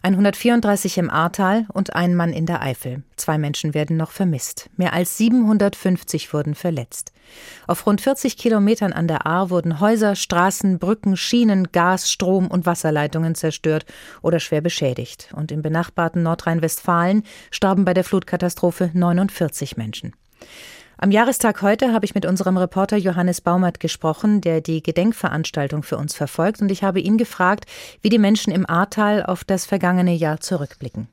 134 0.03 0.99
im 0.99 1.09
Ahrtal 1.09 1.67
und 1.73 1.95
ein 1.95 2.17
Mann 2.17 2.33
in 2.33 2.45
der 2.45 2.61
Eifel. 2.61 3.05
Zwei 3.15 3.39
Menschen 3.39 3.73
werden 3.73 3.97
noch 3.97 4.11
vermisst. 4.11 4.69
Mehr 4.77 4.95
als 4.95 5.17
750 5.17 6.35
wurden 6.35 6.57
verletzt. 6.57 7.13
Auf 7.69 7.87
rund 7.87 8.01
40 8.01 8.37
Kilometern 8.37 8.93
an 8.93 9.07
der 9.07 9.27
Ahr 9.27 9.49
wurden 9.51 9.79
Häuser, 9.79 10.17
Straßen, 10.17 10.81
Brücken, 10.81 11.17
Schienen, 11.17 11.71
Gas, 11.71 12.11
Strom 12.11 12.49
und 12.49 12.67
Wasserleitungen 12.67 13.37
zerstört 13.37 13.87
oder 14.23 14.41
schwer 14.41 14.61
beschädigt. 14.61 15.33
Und 15.37 15.53
im 15.53 15.63
benachbarten 15.63 16.25
Nordrhein-Westfalen 16.25 17.23
starben 17.53 17.85
bei 17.85 17.95
der 17.95 18.03
Flutkatastrophe 18.03 18.91
49 18.93 19.77
Menschen. 19.77 20.15
Am 21.03 21.11
Jahrestag 21.11 21.63
heute 21.63 21.93
habe 21.93 22.05
ich 22.05 22.15
mit 22.15 22.27
unserem 22.27 22.57
Reporter 22.57 22.97
Johannes 22.97 23.41
Baumert 23.41 23.81
gesprochen, 23.81 24.41
der 24.41 24.61
die 24.61 24.85
Gedenkveranstaltung 24.85 25.83
für 25.83 25.97
uns 25.97 26.15
verfolgt, 26.15 26.63
und 26.63 26.71
ich 26.71 26.85
habe 26.85 27.01
ihn 27.01 27.19
gefragt, 27.19 27.65
wie 28.03 28.09
die 28.09 28.21
Menschen 28.21 28.53
im 28.53 28.71
Ahrtal 28.71 29.25
auf 29.25 29.43
das 29.43 29.67
vergangene 29.67 30.15
Jahr 30.15 30.39
zurückblicken. 30.39 31.09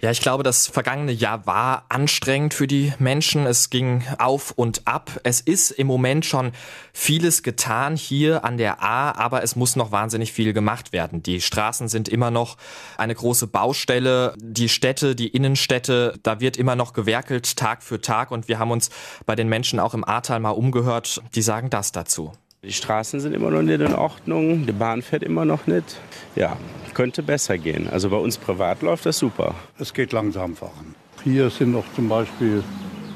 Ja, 0.00 0.10
ich 0.10 0.20
glaube, 0.20 0.42
das 0.42 0.66
vergangene 0.66 1.12
Jahr 1.12 1.46
war 1.46 1.86
anstrengend 1.88 2.52
für 2.52 2.66
die 2.66 2.92
Menschen. 2.98 3.46
Es 3.46 3.70
ging 3.70 4.04
auf 4.18 4.50
und 4.50 4.86
ab. 4.86 5.20
Es 5.22 5.40
ist 5.40 5.70
im 5.70 5.86
Moment 5.86 6.26
schon 6.26 6.52
vieles 6.92 7.42
getan 7.42 7.96
hier 7.96 8.44
an 8.44 8.58
der 8.58 8.82
A, 8.82 9.12
aber 9.12 9.42
es 9.42 9.56
muss 9.56 9.76
noch 9.76 9.92
wahnsinnig 9.92 10.32
viel 10.32 10.52
gemacht 10.52 10.92
werden. 10.92 11.22
Die 11.22 11.40
Straßen 11.40 11.88
sind 11.88 12.08
immer 12.08 12.30
noch 12.30 12.56
eine 12.98 13.14
große 13.14 13.46
Baustelle. 13.46 14.34
Die 14.38 14.68
Städte, 14.68 15.14
die 15.16 15.28
Innenstädte, 15.28 16.18
da 16.22 16.40
wird 16.40 16.56
immer 16.56 16.76
noch 16.76 16.92
gewerkelt 16.92 17.56
Tag 17.56 17.82
für 17.82 18.00
Tag 18.00 18.30
und 18.30 18.48
wir 18.48 18.58
haben 18.58 18.70
uns 18.72 18.90
bei 19.24 19.34
den 19.34 19.48
Menschen 19.48 19.80
auch 19.80 19.94
im 19.94 20.04
Ahrtal 20.04 20.40
mal 20.40 20.50
umgehört. 20.50 21.22
Die 21.34 21.42
sagen 21.42 21.70
das 21.70 21.92
dazu. 21.92 22.32
Die 22.64 22.72
Straßen 22.72 23.20
sind 23.20 23.34
immer 23.34 23.50
noch 23.50 23.60
nicht 23.60 23.80
in 23.80 23.94
Ordnung, 23.94 24.64
die 24.64 24.72
Bahn 24.72 25.02
fährt 25.02 25.22
immer 25.22 25.44
noch 25.44 25.66
nicht. 25.66 25.98
Ja, 26.34 26.56
könnte 26.94 27.22
besser 27.22 27.58
gehen. 27.58 27.90
Also 27.90 28.08
bei 28.08 28.16
uns 28.16 28.38
privat 28.38 28.80
läuft 28.80 29.04
das 29.04 29.18
super. 29.18 29.54
Es 29.78 29.92
geht 29.92 30.12
langsam 30.12 30.56
voran. 30.56 30.94
Hier 31.22 31.50
sind 31.50 31.72
noch 31.72 31.84
zum 31.94 32.08
Beispiel 32.08 32.64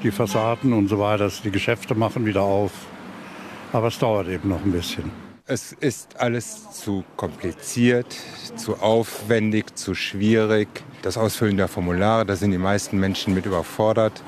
die 0.02 0.10
Fassaden 0.10 0.74
und 0.74 0.88
so 0.88 0.98
weiter. 0.98 1.30
Die 1.44 1.50
Geschäfte 1.50 1.94
machen 1.94 2.26
wieder 2.26 2.42
auf. 2.42 2.72
Aber 3.72 3.86
es 3.86 3.98
dauert 3.98 4.28
eben 4.28 4.50
noch 4.50 4.62
ein 4.62 4.72
bisschen. 4.72 5.10
Es 5.46 5.72
ist 5.72 6.20
alles 6.20 6.70
zu 6.72 7.04
kompliziert, 7.16 8.14
zu 8.56 8.76
aufwendig, 8.76 9.76
zu 9.76 9.94
schwierig. 9.94 10.68
Das 11.00 11.16
Ausfüllen 11.16 11.56
der 11.56 11.68
Formulare, 11.68 12.26
da 12.26 12.36
sind 12.36 12.50
die 12.50 12.58
meisten 12.58 12.98
Menschen 12.98 13.32
mit 13.32 13.46
überfordert. 13.46 14.22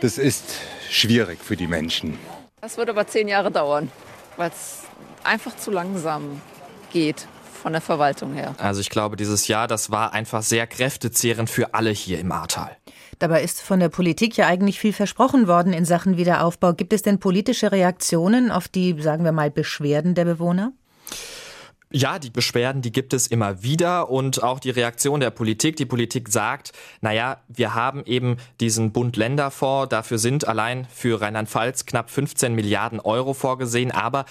Das 0.00 0.18
ist 0.18 0.54
schwierig 0.88 1.40
für 1.42 1.56
die 1.56 1.66
Menschen. 1.66 2.16
Das 2.60 2.76
wird 2.78 2.88
aber 2.88 3.06
zehn 3.08 3.26
Jahre 3.26 3.50
dauern, 3.50 3.90
weil 4.36 4.50
es 4.50 4.82
einfach 5.24 5.56
zu 5.56 5.70
langsam 5.70 6.40
geht 6.92 7.26
von 7.62 7.72
der 7.72 7.82
Verwaltung 7.82 8.34
her. 8.34 8.54
Also 8.58 8.80
ich 8.80 8.90
glaube, 8.90 9.16
dieses 9.16 9.48
Jahr, 9.48 9.66
das 9.66 9.90
war 9.90 10.12
einfach 10.12 10.42
sehr 10.42 10.66
kräftezehrend 10.66 11.50
für 11.50 11.74
alle 11.74 11.90
hier 11.90 12.20
im 12.20 12.30
Ahrtal. 12.30 12.76
Dabei 13.18 13.42
ist 13.42 13.62
von 13.62 13.80
der 13.80 13.88
Politik 13.88 14.36
ja 14.36 14.46
eigentlich 14.46 14.78
viel 14.78 14.92
versprochen 14.92 15.48
worden 15.48 15.72
in 15.72 15.84
Sachen 15.84 16.16
Wiederaufbau. 16.16 16.74
Gibt 16.74 16.92
es 16.92 17.02
denn 17.02 17.18
politische 17.18 17.72
Reaktionen 17.72 18.50
auf 18.50 18.68
die, 18.68 19.00
sagen 19.00 19.24
wir 19.24 19.32
mal, 19.32 19.50
Beschwerden 19.50 20.14
der 20.14 20.26
Bewohner? 20.26 20.72
Ja, 21.96 22.18
die 22.18 22.28
Beschwerden, 22.28 22.82
die 22.82 22.92
gibt 22.92 23.14
es 23.14 23.26
immer 23.26 23.62
wieder 23.62 24.10
und 24.10 24.42
auch 24.42 24.60
die 24.60 24.68
Reaktion 24.68 25.18
der 25.18 25.30
Politik. 25.30 25.76
Die 25.76 25.86
Politik 25.86 26.28
sagt, 26.28 26.72
naja, 27.00 27.38
wir 27.48 27.74
haben 27.74 28.04
eben 28.04 28.36
diesen 28.60 28.92
Bund-Länder-Fonds, 28.92 29.88
dafür 29.88 30.18
sind 30.18 30.46
allein 30.46 30.86
für 30.94 31.22
Rheinland-Pfalz 31.22 31.86
knapp 31.86 32.10
15 32.10 32.54
Milliarden 32.54 33.00
Euro 33.00 33.32
vorgesehen, 33.32 33.92
aber 33.92 34.26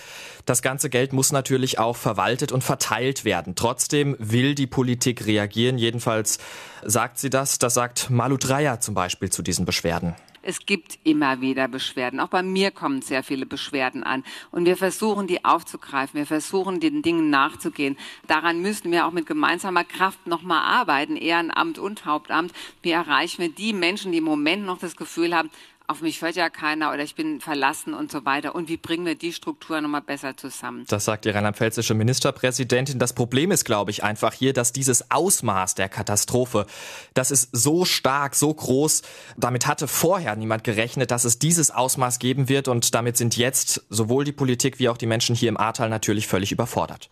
das 0.46 0.62
ganze 0.62 0.92
Geld 0.92 1.12
muss 1.12 1.32
natürlich 1.32 1.80
auch 1.80 1.96
verwaltet 1.96 2.52
und 2.52 2.64
verteilt 2.64 3.26
werden. 3.26 3.56
Trotzdem 3.56 4.16
will 4.20 4.54
die 4.54 4.68
Politik 4.68 5.26
reagieren, 5.26 5.80
jedenfalls 5.80 6.38
sagt 6.84 7.18
sie 7.18 7.32
das. 7.32 7.58
Das 7.58 7.74
sagt 7.74 8.12
Malu 8.12 8.38
Dreyer 8.38 8.80
zum 8.80 8.94
Beispiel 8.94 9.32
zu 9.32 9.42
diesen 9.42 9.66
Beschwerden. 9.66 10.14
Es 10.48 10.68
gibt 10.68 11.00
immer 11.04 11.42
wieder 11.42 11.68
Beschwerden. 11.68 12.20
Auch 12.20 12.28
bei 12.28 12.44
mir 12.44 12.70
kommen 12.70 13.02
sehr 13.02 13.24
viele 13.24 13.48
Beschwerden 13.48 14.04
an. 14.04 14.24
Und 14.52 14.66
wir 14.66 14.78
versuchen, 14.78 15.26
die 15.26 15.44
aufzugreifen. 15.44 16.20
Wir 16.20 16.28
versuchen, 16.28 16.80
den 16.80 17.02
Dingen 17.02 17.32
nachzugehen. 17.32 17.98
Daran 18.28 18.62
müssen 18.62 18.92
wir 18.92 19.08
auch 19.08 19.12
mit 19.12 19.26
gemeinsamer 19.26 19.84
Kraft 19.84 20.28
nochmal 20.28 20.62
arbeiten, 20.64 21.16
Ehrenamt 21.16 21.80
und 21.80 22.06
Hauptamt. 22.06 22.54
Wie 22.84 22.92
erreichen 22.92 23.42
wir 23.42 23.50
die 23.50 23.74
Menschen, 23.74 24.12
die 24.12 24.20
im 24.20 24.24
Moment 24.24 24.66
noch 24.66 24.78
das 24.78 24.96
Gefühl 24.96 25.36
haben, 25.36 25.50
auf 25.88 26.02
mich 26.02 26.22
hört 26.22 26.36
ja 26.36 26.50
keiner 26.50 26.92
oder 26.92 27.04
ich 27.04 27.16
bin 27.16 27.40
verlassen 27.42 27.94
und 27.94 28.12
so 28.12 28.26
weiter. 28.26 28.56
Und 28.56 28.70
wie 28.70 28.78
bringen 28.78 29.06
wir 29.06 29.16
die 29.16 29.34
Strukturen 29.34 29.84
nochmal 29.84 30.02
besser 30.02 30.36
zusammen? 30.36 30.86
Das 30.88 31.06
sagt 31.06 31.26
die 31.26 31.30
rheinland-pfälzische 31.30 31.94
Ministerpräsidentin. 31.94 33.00
Das 33.00 33.14
Problem 33.14 33.52
ist, 33.52 33.66
glaube 33.66 33.92
ich, 33.92 34.04
einfach 34.04 34.34
hier, 34.34 34.54
dass 34.54 34.72
dieses 34.72 35.12
Ausmaß 35.12 35.76
der 35.76 35.90
Katastrophe, 35.90 36.66
das 37.14 37.32
ist 37.32 37.50
so 37.52 37.86
stark, 37.86 38.36
so 38.36 38.54
groß. 38.54 39.04
Damit 39.38 39.68
hatte 39.68 39.88
vorher 39.88 40.36
niemand 40.36 40.64
gerechnet, 40.64 41.12
dass 41.12 41.24
es 41.24 41.40
dieses 41.40 41.72
Ausmaß 41.72 42.20
geben 42.20 42.50
wird. 42.50 42.68
Und 42.68 42.96
damit 42.96 43.18
sind 43.18 43.38
jetzt 43.38 43.86
sowohl 43.90 44.24
die 44.24 44.32
Politik 44.32 44.80
wie 44.80 44.90
auch 44.90 44.98
die 44.98 45.08
Menschen 45.08 45.36
hier 45.36 45.50
im 45.50 45.58
Ahrtal 45.58 45.90
natürlich 45.90 46.28
völlig 46.28 46.52
überfordert. 46.52 47.10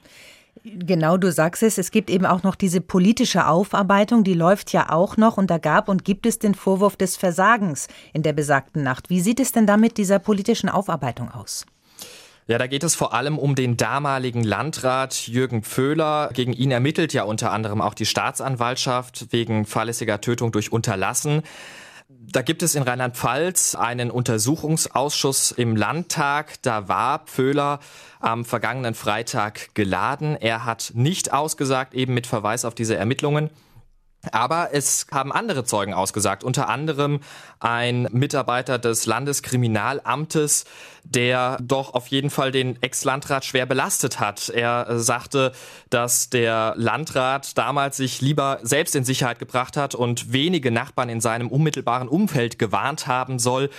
Genau, 0.64 1.18
du 1.18 1.32
sagst 1.32 1.64
es, 1.64 1.78
es 1.78 1.92
gibt 1.92 2.10
eben 2.10 2.26
auch 2.26 2.44
noch 2.44 2.56
diese 2.56 2.80
politische 2.80 3.48
Aufarbeitung, 3.48 4.24
die 4.24 4.34
läuft 4.34 4.72
ja 4.72 4.92
auch 4.92 5.18
noch 5.18 5.38
und 5.38 5.50
da 5.50 5.58
gab 5.58 5.90
und 5.90 6.06
gibt 6.06 6.26
es 6.26 6.40
den 6.40 6.56
Vorwurf 6.56 6.96
des 6.96 7.18
Versagens 7.18 7.88
in 8.14 8.24
der 8.24 8.34
besagten 8.34 8.84
Nacht. 8.84 9.10
Wie 9.10 9.20
sieht 9.20 9.40
es 9.40 9.52
denn 9.52 9.68
da 9.68 9.78
mit 9.78 9.98
dieser 9.98 10.20
politischen 10.20 10.70
Aufarbeitung 10.70 11.32
aus? 11.32 11.66
Ja, 12.46 12.58
da 12.58 12.68
geht 12.68 12.84
es 12.84 12.94
vor 12.94 13.14
allem 13.14 13.40
um 13.40 13.56
den 13.56 13.78
damaligen 13.78 14.44
Landrat 14.44 15.28
Jürgen 15.28 15.64
Pföhler. 15.64 16.30
Gegen 16.34 16.52
ihn 16.52 16.72
ermittelt 16.72 17.14
ja 17.14 17.24
unter 17.24 17.52
anderem 17.52 17.82
auch 17.82 17.94
die 17.94 18.06
Staatsanwaltschaft 18.06 19.28
wegen 19.32 19.66
fahrlässiger 19.66 20.20
Tötung 20.20 20.52
durch 20.52 20.72
Unterlassen. 20.72 21.44
Da 22.20 22.42
gibt 22.42 22.64
es 22.64 22.76
in 22.76 22.84
Rheinland-Pfalz 22.84 23.76
einen 23.76 24.10
Untersuchungsausschuss 24.10 25.52
im 25.52 25.76
Landtag. 25.76 26.62
Da 26.64 26.88
war 26.88 27.20
Pföhler 27.26 27.80
am 28.20 28.44
vergangenen 28.46 28.96
Freitag 28.96 29.76
geladen. 29.76 30.36
Er 30.40 30.66
hat 30.66 30.92
nicht 30.96 31.32
ausgesagt, 31.32 31.94
eben 31.94 32.14
mit 32.14 32.26
Verweis 32.26 32.66
auf 32.66 32.76
diese 32.76 32.96
Ermittlungen. 32.96 33.50
Aber 34.32 34.70
es 34.72 35.08
haben 35.12 35.34
andere 35.34 35.66
Zeugen 35.66 35.94
ausgesagt, 35.94 36.44
unter 36.44 36.70
anderem 36.70 37.20
ein 37.60 38.08
Mitarbeiter 38.12 38.80
des 38.80 39.06
Landeskriminalamtes, 39.06 40.64
der 41.04 41.58
doch 41.62 41.94
auf 41.94 42.08
jeden 42.08 42.30
Fall 42.30 42.52
den 42.54 42.82
Ex-Landrat 42.82 43.44
schwer 43.44 43.66
belastet 43.66 44.22
hat. 44.22 44.48
Er 44.48 45.00
sagte, 45.00 45.52
dass 45.90 46.30
der 46.30 46.74
Landrat 46.78 47.58
damals 47.58 47.98
sich 47.98 48.22
lieber 48.22 48.60
selbst 48.62 48.96
in 48.96 49.04
Sicherheit 49.04 49.40
gebracht 49.40 49.76
hat 49.76 49.94
und 49.94 50.32
wenige 50.32 50.72
Nachbarn 50.72 51.10
in 51.10 51.20
seinem 51.20 51.50
unmittelbaren 51.50 52.08
Umfeld 52.08 52.58
gewarnt 52.58 53.08
haben 53.08 53.40
soll, 53.40 53.70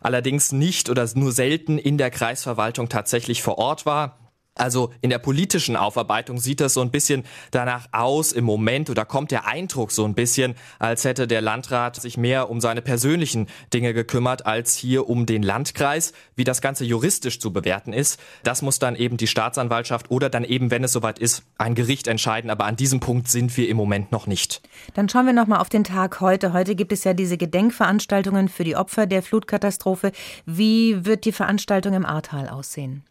allerdings 0.00 0.52
nicht 0.52 0.90
oder 0.90 1.08
nur 1.14 1.32
selten 1.32 1.76
in 1.76 1.98
der 1.98 2.10
Kreisverwaltung 2.10 2.88
tatsächlich 2.88 3.42
vor 3.42 3.58
Ort 3.58 3.84
war. 3.84 4.27
Also 4.58 4.92
in 5.00 5.10
der 5.10 5.18
politischen 5.18 5.76
Aufarbeitung 5.76 6.38
sieht 6.38 6.60
das 6.60 6.74
so 6.74 6.80
ein 6.80 6.90
bisschen 6.90 7.24
danach 7.50 7.88
aus 7.92 8.32
im 8.32 8.44
Moment 8.44 8.90
oder 8.90 9.04
kommt 9.04 9.30
der 9.30 9.46
Eindruck 9.46 9.92
so 9.92 10.04
ein 10.04 10.14
bisschen, 10.14 10.54
als 10.78 11.04
hätte 11.04 11.26
der 11.26 11.40
Landrat 11.40 11.96
sich 11.96 12.16
mehr 12.16 12.50
um 12.50 12.60
seine 12.60 12.82
persönlichen 12.82 13.46
Dinge 13.72 13.94
gekümmert 13.94 14.46
als 14.46 14.74
hier 14.74 15.08
um 15.08 15.26
den 15.26 15.42
Landkreis. 15.42 16.12
Wie 16.36 16.44
das 16.44 16.60
Ganze 16.60 16.84
juristisch 16.84 17.40
zu 17.40 17.52
bewerten 17.52 17.92
ist, 17.92 18.20
das 18.42 18.62
muss 18.62 18.78
dann 18.78 18.96
eben 18.96 19.16
die 19.16 19.26
Staatsanwaltschaft 19.26 20.10
oder 20.10 20.30
dann 20.30 20.44
eben, 20.44 20.70
wenn 20.70 20.84
es 20.84 20.92
soweit 20.92 21.18
ist, 21.18 21.42
ein 21.56 21.74
Gericht 21.74 22.08
entscheiden. 22.08 22.50
Aber 22.50 22.64
an 22.64 22.76
diesem 22.76 23.00
Punkt 23.00 23.28
sind 23.28 23.56
wir 23.56 23.68
im 23.68 23.76
Moment 23.76 24.12
noch 24.12 24.26
nicht. 24.26 24.62
Dann 24.94 25.08
schauen 25.08 25.26
wir 25.26 25.32
nochmal 25.32 25.60
auf 25.60 25.68
den 25.68 25.84
Tag 25.84 26.20
heute. 26.20 26.52
Heute 26.52 26.74
gibt 26.74 26.92
es 26.92 27.04
ja 27.04 27.14
diese 27.14 27.36
Gedenkveranstaltungen 27.36 28.48
für 28.48 28.64
die 28.64 28.76
Opfer 28.76 29.06
der 29.06 29.22
Flutkatastrophe. 29.22 30.12
Wie 30.46 31.04
wird 31.04 31.24
die 31.24 31.32
Veranstaltung 31.32 31.94
im 31.94 32.06
Ahrtal 32.06 32.48
aussehen? 32.48 33.04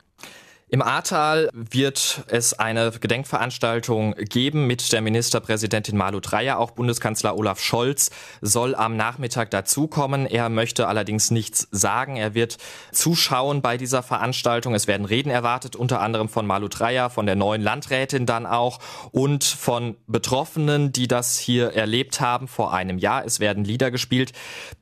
Im 0.70 0.82
Ahrtal 0.82 1.50
wird 1.54 2.26
es 2.28 2.54
eine 2.54 2.92
Gedenkveranstaltung 2.92 4.16
geben 4.18 4.68
mit 4.68 4.92
der 4.92 5.00
Ministerpräsidentin 5.00 5.96
Malu 5.96 6.20
Dreyer. 6.20 6.60
Auch 6.60 6.72
Bundeskanzler 6.72 7.38
Olaf 7.38 7.62
Scholz 7.62 8.12
soll 8.42 8.76
am 8.76 8.98
Nachmittag 8.98 9.50
dazukommen. 9.50 10.26
Er 10.26 10.50
möchte 10.50 10.90
allerdings 10.90 11.32
nichts 11.32 11.70
sagen. 11.72 12.18
Er 12.18 12.34
wird 12.34 12.58
zuschauen 12.92 13.62
bei 13.62 13.78
dieser 13.78 14.04
Veranstaltung. 14.04 14.76
Es 14.76 14.88
werden 14.88 15.06
Reden 15.06 15.30
erwartet, 15.30 15.78
unter 15.78 16.02
anderem 16.02 16.28
von 16.28 16.46
Malu 16.46 16.68
Dreyer, 16.68 17.10
von 17.10 17.26
der 17.26 17.38
neuen 17.38 17.62
Landrätin 17.62 18.26
dann 18.26 18.46
auch 18.46 18.80
und 19.14 19.46
von 19.46 19.96
Betroffenen, 20.06 20.92
die 20.92 21.08
das 21.08 21.38
hier 21.38 21.76
erlebt 21.76 22.20
haben 22.20 22.50
vor 22.50 22.74
einem 22.74 22.98
Jahr. 22.98 23.24
Es 23.26 23.40
werden 23.40 23.64
Lieder 23.64 23.90
gespielt. 23.90 24.34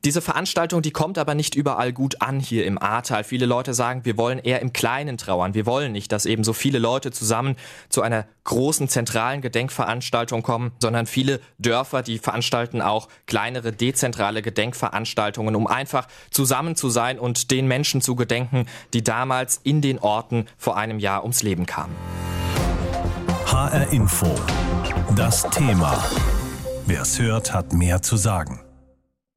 Diese 0.04 0.20
Veranstaltung, 0.20 0.82
die 0.82 0.90
kommt 0.90 1.16
aber 1.16 1.36
nicht 1.36 1.54
überall 1.54 1.92
gut 1.92 2.22
an 2.22 2.40
hier 2.40 2.66
im 2.66 2.76
Ahrtal. 2.76 3.22
Viele 3.22 3.46
Leute 3.46 3.72
sagen, 3.72 4.04
wir 4.04 4.16
wollen 4.16 4.40
eher 4.40 4.60
im 4.62 4.72
Kleinen 4.72 5.16
trauern. 5.16 5.54
Wir 5.54 5.64
wollen 5.64 5.75
wollen 5.76 5.92
nicht, 5.92 6.10
dass 6.10 6.24
eben 6.24 6.42
so 6.42 6.54
viele 6.54 6.78
Leute 6.78 7.10
zusammen 7.10 7.54
zu 7.90 8.00
einer 8.00 8.24
großen 8.44 8.88
zentralen 8.88 9.42
Gedenkveranstaltung 9.42 10.42
kommen, 10.42 10.72
sondern 10.80 11.04
viele 11.04 11.38
Dörfer, 11.58 12.02
die 12.02 12.16
veranstalten 12.18 12.80
auch 12.80 13.08
kleinere 13.26 13.72
dezentrale 13.72 14.40
Gedenkveranstaltungen, 14.40 15.54
um 15.54 15.66
einfach 15.66 16.08
zusammen 16.30 16.76
zu 16.76 16.88
sein 16.88 17.18
und 17.18 17.50
den 17.50 17.68
Menschen 17.68 18.00
zu 18.00 18.16
gedenken, 18.16 18.64
die 18.94 19.04
damals 19.04 19.60
in 19.64 19.82
den 19.82 19.98
Orten 19.98 20.46
vor 20.56 20.78
einem 20.78 20.98
Jahr 20.98 21.24
ums 21.24 21.42
Leben 21.42 21.66
kamen. 21.66 21.94
HR 23.44 23.92
Info. 23.92 24.34
Das 25.14 25.42
Thema. 25.50 26.02
Wer 26.86 27.02
es 27.02 27.18
hört, 27.18 27.52
hat 27.52 27.74
mehr 27.74 28.00
zu 28.00 28.16
sagen. 28.16 28.65